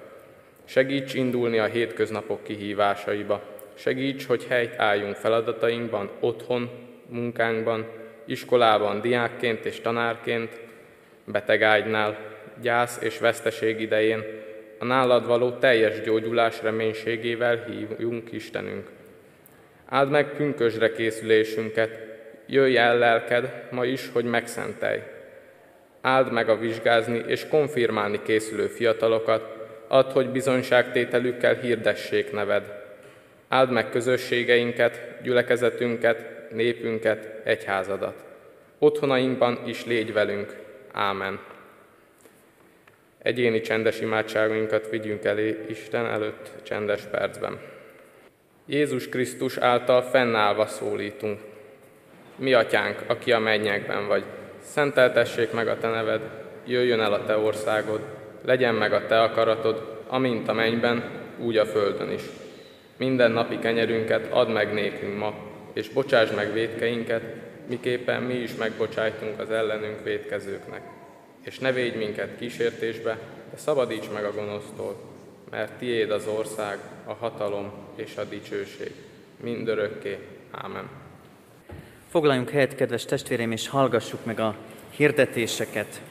Segíts 0.66 1.14
indulni 1.14 1.57
a 1.57 1.66
hétköznapok 1.66 2.43
kihívásaiba. 2.43 3.41
Segíts, 3.74 4.26
hogy 4.26 4.45
helyt 4.49 4.80
álljunk 4.80 5.16
feladatainkban, 5.16 6.09
otthon, 6.20 6.70
munkánkban, 7.07 7.88
iskolában, 8.26 9.01
diákként 9.01 9.66
és 9.66 9.82
tanárként, 9.82 10.70
betegágynál, 11.26 12.17
gyász 12.61 13.01
és 13.01 13.19
veszteség 13.19 13.80
idején, 13.80 14.24
a 14.80 14.86
nálad 14.86 15.28
való 15.28 15.51
teljes 15.51 16.01
gyógyulás 16.01 16.61
reménységével 16.61 17.63
hívjunk 17.63 18.32
Istenünk. 18.32 18.89
Áld 19.86 20.09
meg 20.09 20.36
pünkösre 20.36 20.91
készülésünket, 20.91 21.99
jöjj 22.47 22.78
el 22.78 22.97
lelked 22.97 23.63
ma 23.72 23.86
is, 23.86 24.09
hogy 24.13 24.26
megszentelj. 24.26 24.99
Áld 26.01 26.32
meg 26.32 26.49
a 26.49 26.57
vizsgázni 26.57 27.24
és 27.28 27.47
konfirmálni 27.47 28.22
készülő 28.24 28.67
fiatalokat, 28.67 29.59
add, 29.88 30.11
hogy 30.11 30.30
bizonyságtételükkel 30.30 31.53
hirdessék 31.53 32.32
neved. 32.32 32.63
Áld 33.47 33.72
meg 33.72 33.89
közösségeinket, 33.89 35.01
gyülekezetünket, 35.24 36.26
népünket, 36.51 37.41
egyházadat. 37.43 38.24
Otthonainkban 38.80 39.59
is 39.65 39.86
légy 39.86 40.13
velünk. 40.13 40.55
Ámen. 40.91 41.39
Egyéni 43.17 43.61
csendes 43.61 43.99
imádságunkat 43.99 44.89
vigyünk 44.89 45.23
elé 45.23 45.57
Isten 45.67 46.05
előtt 46.05 46.51
csendes 46.63 47.01
percben. 47.11 47.59
Jézus 48.65 49.09
Krisztus 49.09 49.57
által 49.57 50.01
fennállva 50.01 50.65
szólítunk. 50.65 51.39
Mi 52.35 52.53
atyánk, 52.53 52.99
aki 53.07 53.31
a 53.31 53.39
mennyekben 53.39 54.07
vagy, 54.07 54.23
szenteltessék 54.61 55.51
meg 55.51 55.67
a 55.67 55.77
te 55.77 55.87
neved, 55.87 56.21
jöjjön 56.65 56.99
el 56.99 57.13
a 57.13 57.25
te 57.25 57.37
országod, 57.37 58.01
legyen 58.45 58.75
meg 58.75 58.93
a 58.93 59.05
te 59.05 59.21
akaratod, 59.21 60.03
amint 60.07 60.47
a 60.47 60.53
mennyben, 60.53 61.03
úgy 61.39 61.57
a 61.57 61.65
földön 61.65 62.11
is. 62.11 62.21
Minden 62.97 63.31
napi 63.31 63.59
kenyerünket 63.59 64.31
add 64.31 64.47
meg 64.47 64.73
nékünk 64.73 65.17
ma, 65.17 65.33
és 65.73 65.89
bocsáss 65.89 66.31
meg 66.31 66.53
védkeinket, 66.53 67.23
miképpen 67.68 68.24
mi 68.24 68.34
is 68.34 68.55
megbocsájtunk 68.55 69.39
az 69.39 69.51
ellenünk 69.51 70.03
védkezőknek 70.03 70.82
és 71.41 71.59
ne 71.59 71.72
védj 71.72 71.97
minket 71.97 72.38
kísértésbe, 72.38 73.18
de 73.51 73.57
szabadíts 73.57 74.09
meg 74.14 74.26
a 74.26 74.34
gonosztól, 74.34 74.95
mert 75.49 75.72
tiéd 75.72 76.12
az 76.12 76.28
ország, 76.28 76.78
a 77.05 77.14
hatalom 77.14 77.72
és 77.95 78.16
a 78.18 78.24
dicsőség, 78.24 78.91
mindörökké. 79.43 80.18
Ámen. 80.51 80.89
Foglaljunk 82.09 82.49
helyet, 82.49 82.76
kedves 82.76 83.05
testvéreim, 83.05 83.51
és 83.51 83.68
hallgassuk 83.68 84.26
meg 84.26 84.39
a 84.39 84.55
hirdetéseket. 84.89 86.01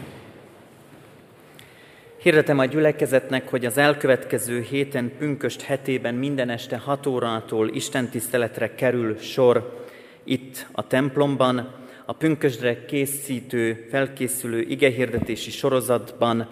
Hirdetem 2.17 2.59
a 2.59 2.65
gyülekezetnek, 2.65 3.49
hogy 3.49 3.67
az 3.67 3.79
elkövetkező 3.79 4.61
héten 4.61 5.13
pünköst 5.19 5.63
hetében 5.63 6.15
minden 6.15 6.51
este 6.51 6.77
6 6.77 7.07
órától 7.07 7.69
Isten 7.69 8.09
tiszteletre 8.09 8.75
kerül 8.75 9.19
sor 9.19 9.87
itt 10.31 10.67
a 10.73 10.87
templomban, 10.87 11.75
a 12.05 12.13
pünkösdre 12.13 12.85
készítő, 12.85 13.87
felkészülő 13.91 14.61
igehirdetési 14.61 15.51
sorozatban 15.51 16.49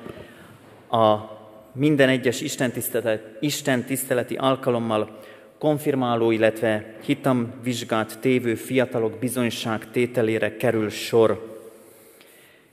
a 0.90 1.16
minden 1.72 2.08
egyes 2.08 2.40
Isten, 2.40 2.70
tisztelet, 2.70 3.36
Isten 3.40 3.84
tiszteleti 3.84 4.34
alkalommal 4.34 5.18
konfirmáló, 5.58 6.30
illetve 6.30 6.94
hitamvizsgát 7.04 8.18
tévő 8.20 8.54
fiatalok 8.54 9.18
bizonyság 9.18 9.90
tételére 9.90 10.56
kerül 10.56 10.90
sor. 10.90 11.58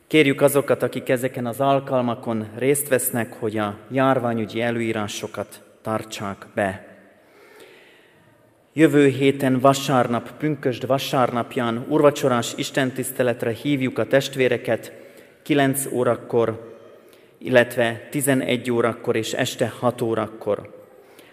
Kérjük 0.07 0.41
azokat, 0.41 0.83
akik 0.83 1.09
ezeken 1.09 1.45
az 1.45 1.59
alkalmakon 1.59 2.47
részt 2.55 2.87
vesznek, 2.87 3.33
hogy 3.33 3.57
a 3.57 3.77
járványügyi 3.91 4.61
előírásokat 4.61 5.63
tartsák 5.81 6.45
be. 6.55 6.84
Jövő 8.77 9.07
héten 9.07 9.59
vasárnap, 9.59 10.31
pünkösd 10.37 10.87
vasárnapján 10.87 11.85
urvacsorás 11.89 12.53
istentiszteletre 12.55 13.51
hívjuk 13.51 13.97
a 13.97 14.07
testvéreket 14.07 14.93
9 15.43 15.85
órakor, 15.91 16.75
illetve 17.37 18.07
11 18.09 18.71
órakor 18.71 19.15
és 19.15 19.33
este 19.33 19.73
6 19.79 20.01
órakor. 20.01 20.73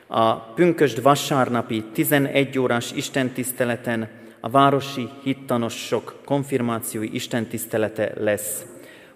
A 0.07 0.35
pünkösd 0.37 1.03
vasárnapi 1.03 1.85
11 1.93 2.59
órás 2.59 2.93
istentiszteleten 2.93 4.09
a 4.41 4.51
városi 4.51 5.09
hittanosok 5.23 6.15
konfirmációi 6.25 7.15
istentisztelete 7.15 8.13
lesz. 8.17 8.65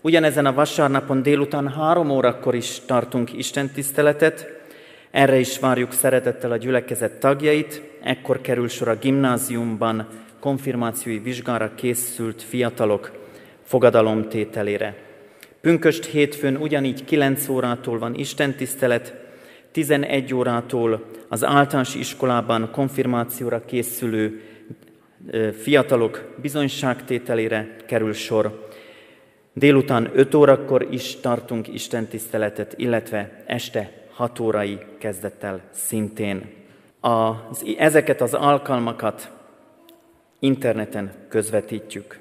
Ugyanezen 0.01 0.47
a 0.47 0.55
vasárnapon 0.55 1.23
délután 1.23 1.69
három 1.69 2.11
órakor 2.11 2.55
is 2.55 2.81
tartunk 2.87 3.33
istentiszteletet, 3.33 4.56
erre 5.11 5.39
is 5.39 5.59
várjuk 5.59 5.93
szeretettel 5.93 6.51
a 6.53 6.57
gyülekezet 6.57 7.21
tagjait, 7.21 7.83
ekkor 8.03 8.41
kerül 8.41 8.69
sor 8.69 8.89
a 8.89 8.97
gimnáziumban 8.97 10.09
konfirmációi 10.41 11.19
vizsgára 11.19 11.75
készült 11.75 12.43
fiatalok 12.43 13.13
fogadalomtételére. 13.63 14.95
Pünköst 15.61 16.05
hétfőn 16.05 16.57
ugyanígy 16.57 17.05
9 17.05 17.49
órától 17.49 17.99
van 17.99 18.15
istentisztelet, 18.15 19.15
11 19.73 20.35
órától 20.35 21.05
az 21.29 21.45
általános 21.45 21.95
iskolában 21.95 22.71
konfirmációra 22.71 23.65
készülő 23.65 24.41
fiatalok 25.59 26.35
bizonyságtételére 26.43 27.77
kerül 27.87 28.13
sor. 28.13 28.69
Délután 29.53 30.11
5 30.15 30.35
órakor 30.35 30.87
is 30.91 31.17
tartunk 31.21 31.69
istentiszteletet, 31.69 32.75
illetve 32.77 33.43
este 33.47 34.06
6 34.17 34.41
órai 34.41 34.79
kezdettel 34.99 35.61
szintén. 35.71 36.53
Az, 37.01 37.65
ezeket 37.79 38.21
az 38.21 38.35
alkalmakat 38.35 39.31
interneten 40.39 41.13
közvetítjük. 41.29 42.19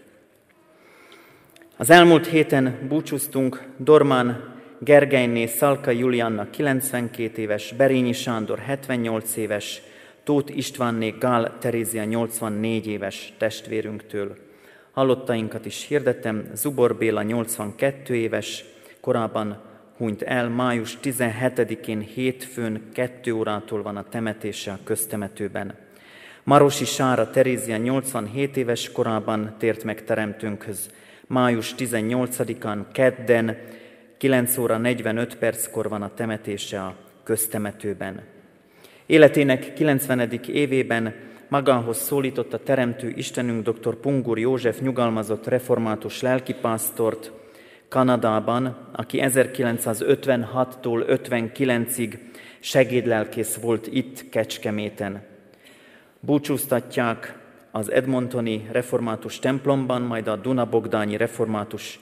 Az 1.77 1.89
elmúlt 1.89 2.27
héten 2.27 2.85
búcsúztunk 2.87 3.63
Dormán 3.77 4.53
Gergelyné 4.79 5.45
Szalka 5.45 5.91
Julianna 5.91 6.49
92 6.49 7.41
éves, 7.41 7.73
Berényi 7.73 8.13
Sándor 8.13 8.59
78 8.59 9.35
éves, 9.35 9.81
Tóth 10.23 10.57
Istvánné 10.57 11.09
Gál 11.19 11.57
Terézia 11.59 12.03
84 12.03 12.87
éves 12.87 13.33
testvérünktől. 13.37 14.35
Hallottainkat 14.91 15.65
is 15.65 15.85
hirdettem, 15.87 16.49
Zubor 16.53 16.95
Béla 16.95 17.21
82 17.21 18.15
éves, 18.15 18.65
korábban 19.01 19.64
hunyt 19.97 20.21
el. 20.21 20.49
Május 20.49 20.97
17-én 21.03 21.99
hétfőn 21.99 22.89
2 22.93 23.31
órától 23.31 23.81
van 23.81 23.97
a 23.97 24.03
temetése 24.09 24.71
a 24.71 24.79
köztemetőben. 24.83 25.75
Marosi 26.43 26.85
Sára 26.85 27.29
Terézia 27.29 27.77
87 27.77 28.57
éves 28.57 28.91
korában 28.91 29.55
tért 29.57 29.83
meg 29.83 30.03
teremtőnkhöz. 30.03 30.89
Május 31.27 31.75
18-án 31.77 32.85
kedden 32.91 33.57
9 34.17 34.57
óra 34.57 34.77
45 34.77 35.35
perckor 35.35 35.89
van 35.89 36.01
a 36.01 36.13
temetése 36.13 36.81
a 36.81 36.95
köztemetőben. 37.23 38.21
Életének 39.05 39.73
90. 39.73 40.39
évében 40.47 41.13
magához 41.47 41.97
szólította 41.97 42.59
teremtő 42.59 43.13
Istenünk 43.15 43.69
dr. 43.69 43.95
Pungur 43.95 44.39
József 44.39 44.79
nyugalmazott 44.79 45.47
református 45.47 46.21
lelkipásztort, 46.21 47.31
Kanadában, 47.89 48.77
aki 48.91 49.19
1956-tól 49.21 51.19
59-ig 51.27 52.19
segédlelkész 52.59 53.55
volt 53.55 53.87
itt 53.87 54.29
Kecskeméten. 54.29 55.23
Búcsúztatják 56.19 57.37
az 57.71 57.91
Edmontoni 57.91 58.67
református 58.71 59.39
templomban, 59.39 60.01
majd 60.01 60.27
a 60.27 60.35
Dunabogdányi 60.35 61.17
református 61.17 61.99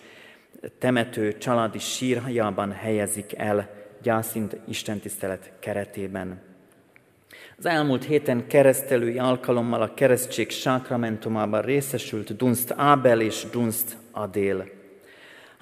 temető 0.80 1.38
családi 1.38 1.80
sírjában 1.80 2.72
helyezik 2.72 3.38
el 3.38 3.70
gyászint 4.02 4.58
istentisztelet 4.68 5.52
keretében. 5.60 6.42
Az 7.58 7.66
elmúlt 7.66 8.04
héten 8.04 8.48
keresztelői 8.48 9.18
alkalommal 9.18 9.82
a 9.82 9.94
keresztség 9.94 10.50
sákramentumában 10.50 11.62
részesült 11.62 12.36
Dunst 12.36 12.74
Ábel 12.78 13.22
és 13.22 13.46
Dunst 13.52 13.98
Adél. 14.12 14.82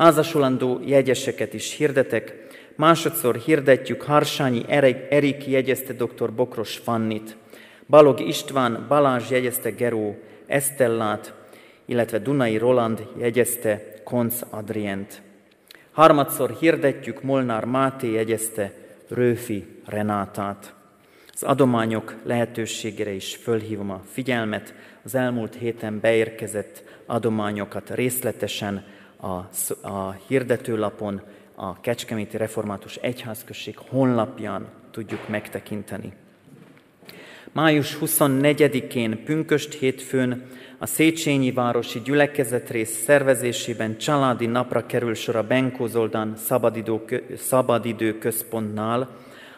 Házasulandó 0.02 0.80
jegyeseket 0.86 1.54
is 1.54 1.76
hirdetek, 1.76 2.34
másodszor 2.76 3.36
hirdetjük 3.36 4.02
Harsányi 4.02 4.64
Erik 5.10 5.48
jegyezte 5.48 5.94
dr. 5.94 6.34
Bokros 6.34 6.78
Fannit, 6.78 7.38
Balog 7.88 8.20
István 8.20 8.86
Balázs 8.88 9.30
jegyezte 9.30 9.70
Geró 9.70 10.18
Esztellát, 10.48 11.34
illetve 11.86 12.20
Dunai 12.20 12.58
Roland 12.58 13.08
jegyezte 13.20 13.82
Konc 14.04 14.42
Adrient. 14.50 15.22
Harmadszor 15.92 16.56
hirdetjük 16.60 17.24
Molnár 17.24 17.66
Máté 17.66 18.12
jegyezte 18.12 18.74
Rőfi 19.08 19.66
Renátát. 19.86 20.74
Az 21.34 21.44
adományok 21.44 22.16
lehetőségére 22.24 23.12
is 23.12 23.36
fölhívom 23.36 23.92
a 23.92 24.02
figyelmet. 24.12 24.74
Az 25.04 25.16
elmúlt 25.16 25.56
héten 25.56 26.00
beérkezett 26.00 26.84
adományokat 27.06 27.90
részletesen 27.90 29.00
a, 29.22 29.48
a 29.88 30.12
hirdetőlapon, 30.28 31.22
a 31.56 31.80
Kecskeméti 31.80 32.38
Református 32.38 32.96
Egyházközség 32.96 33.78
honlapján 33.78 34.68
tudjuk 34.92 35.28
megtekinteni. 35.28 36.14
Május 37.52 37.98
24-én 38.02 39.24
Pünköst 39.24 39.74
hétfőn 39.74 40.46
a 40.78 40.86
Széchenyi 40.86 41.52
Városi 41.52 42.00
Gyülekezetrész 42.00 43.04
szervezésében 43.04 43.98
családi 43.98 44.46
napra 44.46 44.86
kerül 44.86 45.14
sor 45.14 45.36
a 45.36 45.48
Benkózoldan 45.48 46.36
szabadidő, 46.36 47.26
szabadidő 47.38 48.18
központnál, 48.18 49.10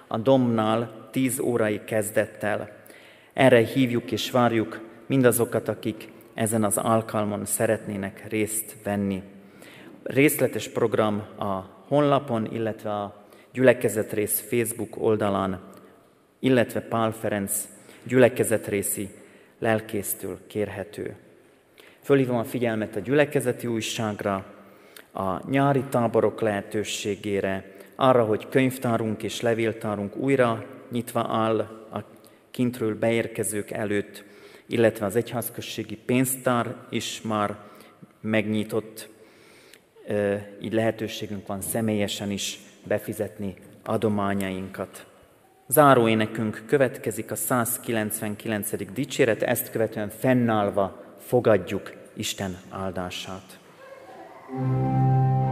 a 0.07 0.17
Domnál 0.17 1.09
10 1.11 1.39
órai 1.39 1.81
kezdettel. 1.85 2.69
Erre 3.33 3.59
hívjuk 3.65 4.11
és 4.11 4.31
várjuk 4.31 4.79
mindazokat, 5.05 5.67
akik 5.67 6.07
ezen 6.33 6.63
az 6.63 6.77
alkalmon 6.77 7.45
szeretnének 7.45 8.25
részt 8.29 8.75
venni. 8.83 9.21
Részletes 10.03 10.67
program 10.67 11.15
a 11.37 11.83
honlapon, 11.87 12.53
illetve 12.53 12.91
a 12.91 13.25
gyülekezetrész 13.51 14.39
Facebook 14.49 15.01
oldalán, 15.01 15.61
illetve 16.39 16.81
Pál 16.81 17.11
Ferenc 17.11 17.67
gyülekezetrészi 18.03 19.09
lelkésztől 19.59 20.39
kérhető. 20.47 21.15
Fölhívom 22.01 22.37
a 22.37 22.43
figyelmet 22.43 22.95
a 22.95 22.99
gyülekezeti 22.99 23.67
újságra, 23.67 24.45
a 25.13 25.49
nyári 25.49 25.83
táborok 25.89 26.41
lehetőségére, 26.41 27.75
arra, 27.95 28.23
hogy 28.23 28.49
könyvtárunk 28.49 29.23
és 29.23 29.41
levéltárunk 29.41 30.15
újra 30.15 30.65
nyitva 30.91 31.27
áll 31.29 31.59
a 31.91 32.03
kintről 32.51 32.95
beérkezők 32.95 33.71
előtt, 33.71 34.23
illetve 34.65 35.05
az 35.05 35.15
egyházközségi 35.15 35.95
pénztár 35.95 36.75
is 36.89 37.21
már 37.21 37.57
megnyitott, 38.21 39.09
így 40.61 40.73
lehetőségünk 40.73 41.47
van 41.47 41.61
személyesen 41.61 42.31
is 42.31 42.59
befizetni 42.83 43.55
adományainkat. 43.83 45.05
Záróénekünk 45.67 46.63
következik 46.65 47.31
a 47.31 47.35
199. 47.35 48.93
dicséret, 48.93 49.41
ezt 49.41 49.71
követően 49.71 50.09
fennállva 50.09 51.03
fogadjuk 51.19 51.93
Isten 52.13 52.57
áldását. 52.69 53.59
thank 54.55 55.37
you 55.37 55.42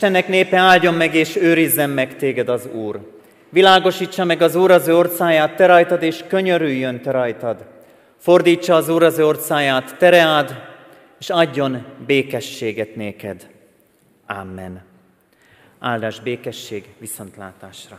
Istennek 0.00 0.28
népe 0.28 0.56
áldjon 0.56 0.94
meg 0.94 1.14
és 1.14 1.36
őrizzen 1.36 1.90
meg 1.90 2.16
téged 2.16 2.48
az 2.48 2.66
Úr. 2.66 3.20
Világosítsa 3.48 4.24
meg 4.24 4.42
az 4.42 4.54
Úr 4.54 4.70
az 4.70 4.88
ő 4.88 4.96
orcáját 4.96 5.56
te 5.56 5.66
rajtad, 5.66 6.02
és 6.02 6.24
könyörüljön 6.28 7.00
te 7.00 7.10
rajtad. 7.10 7.64
Fordítsa 8.16 8.74
az 8.74 8.88
Úr 8.88 9.02
az 9.02 9.18
ő 9.18 9.26
orcáját 9.26 9.96
te 9.96 10.08
reád, 10.08 10.62
és 11.18 11.30
adjon 11.30 11.84
békességet 12.06 12.94
néked. 12.94 13.48
Amen. 14.26 14.82
Áldás 15.78 16.20
békesség 16.20 16.84
viszontlátásra. 16.98 17.98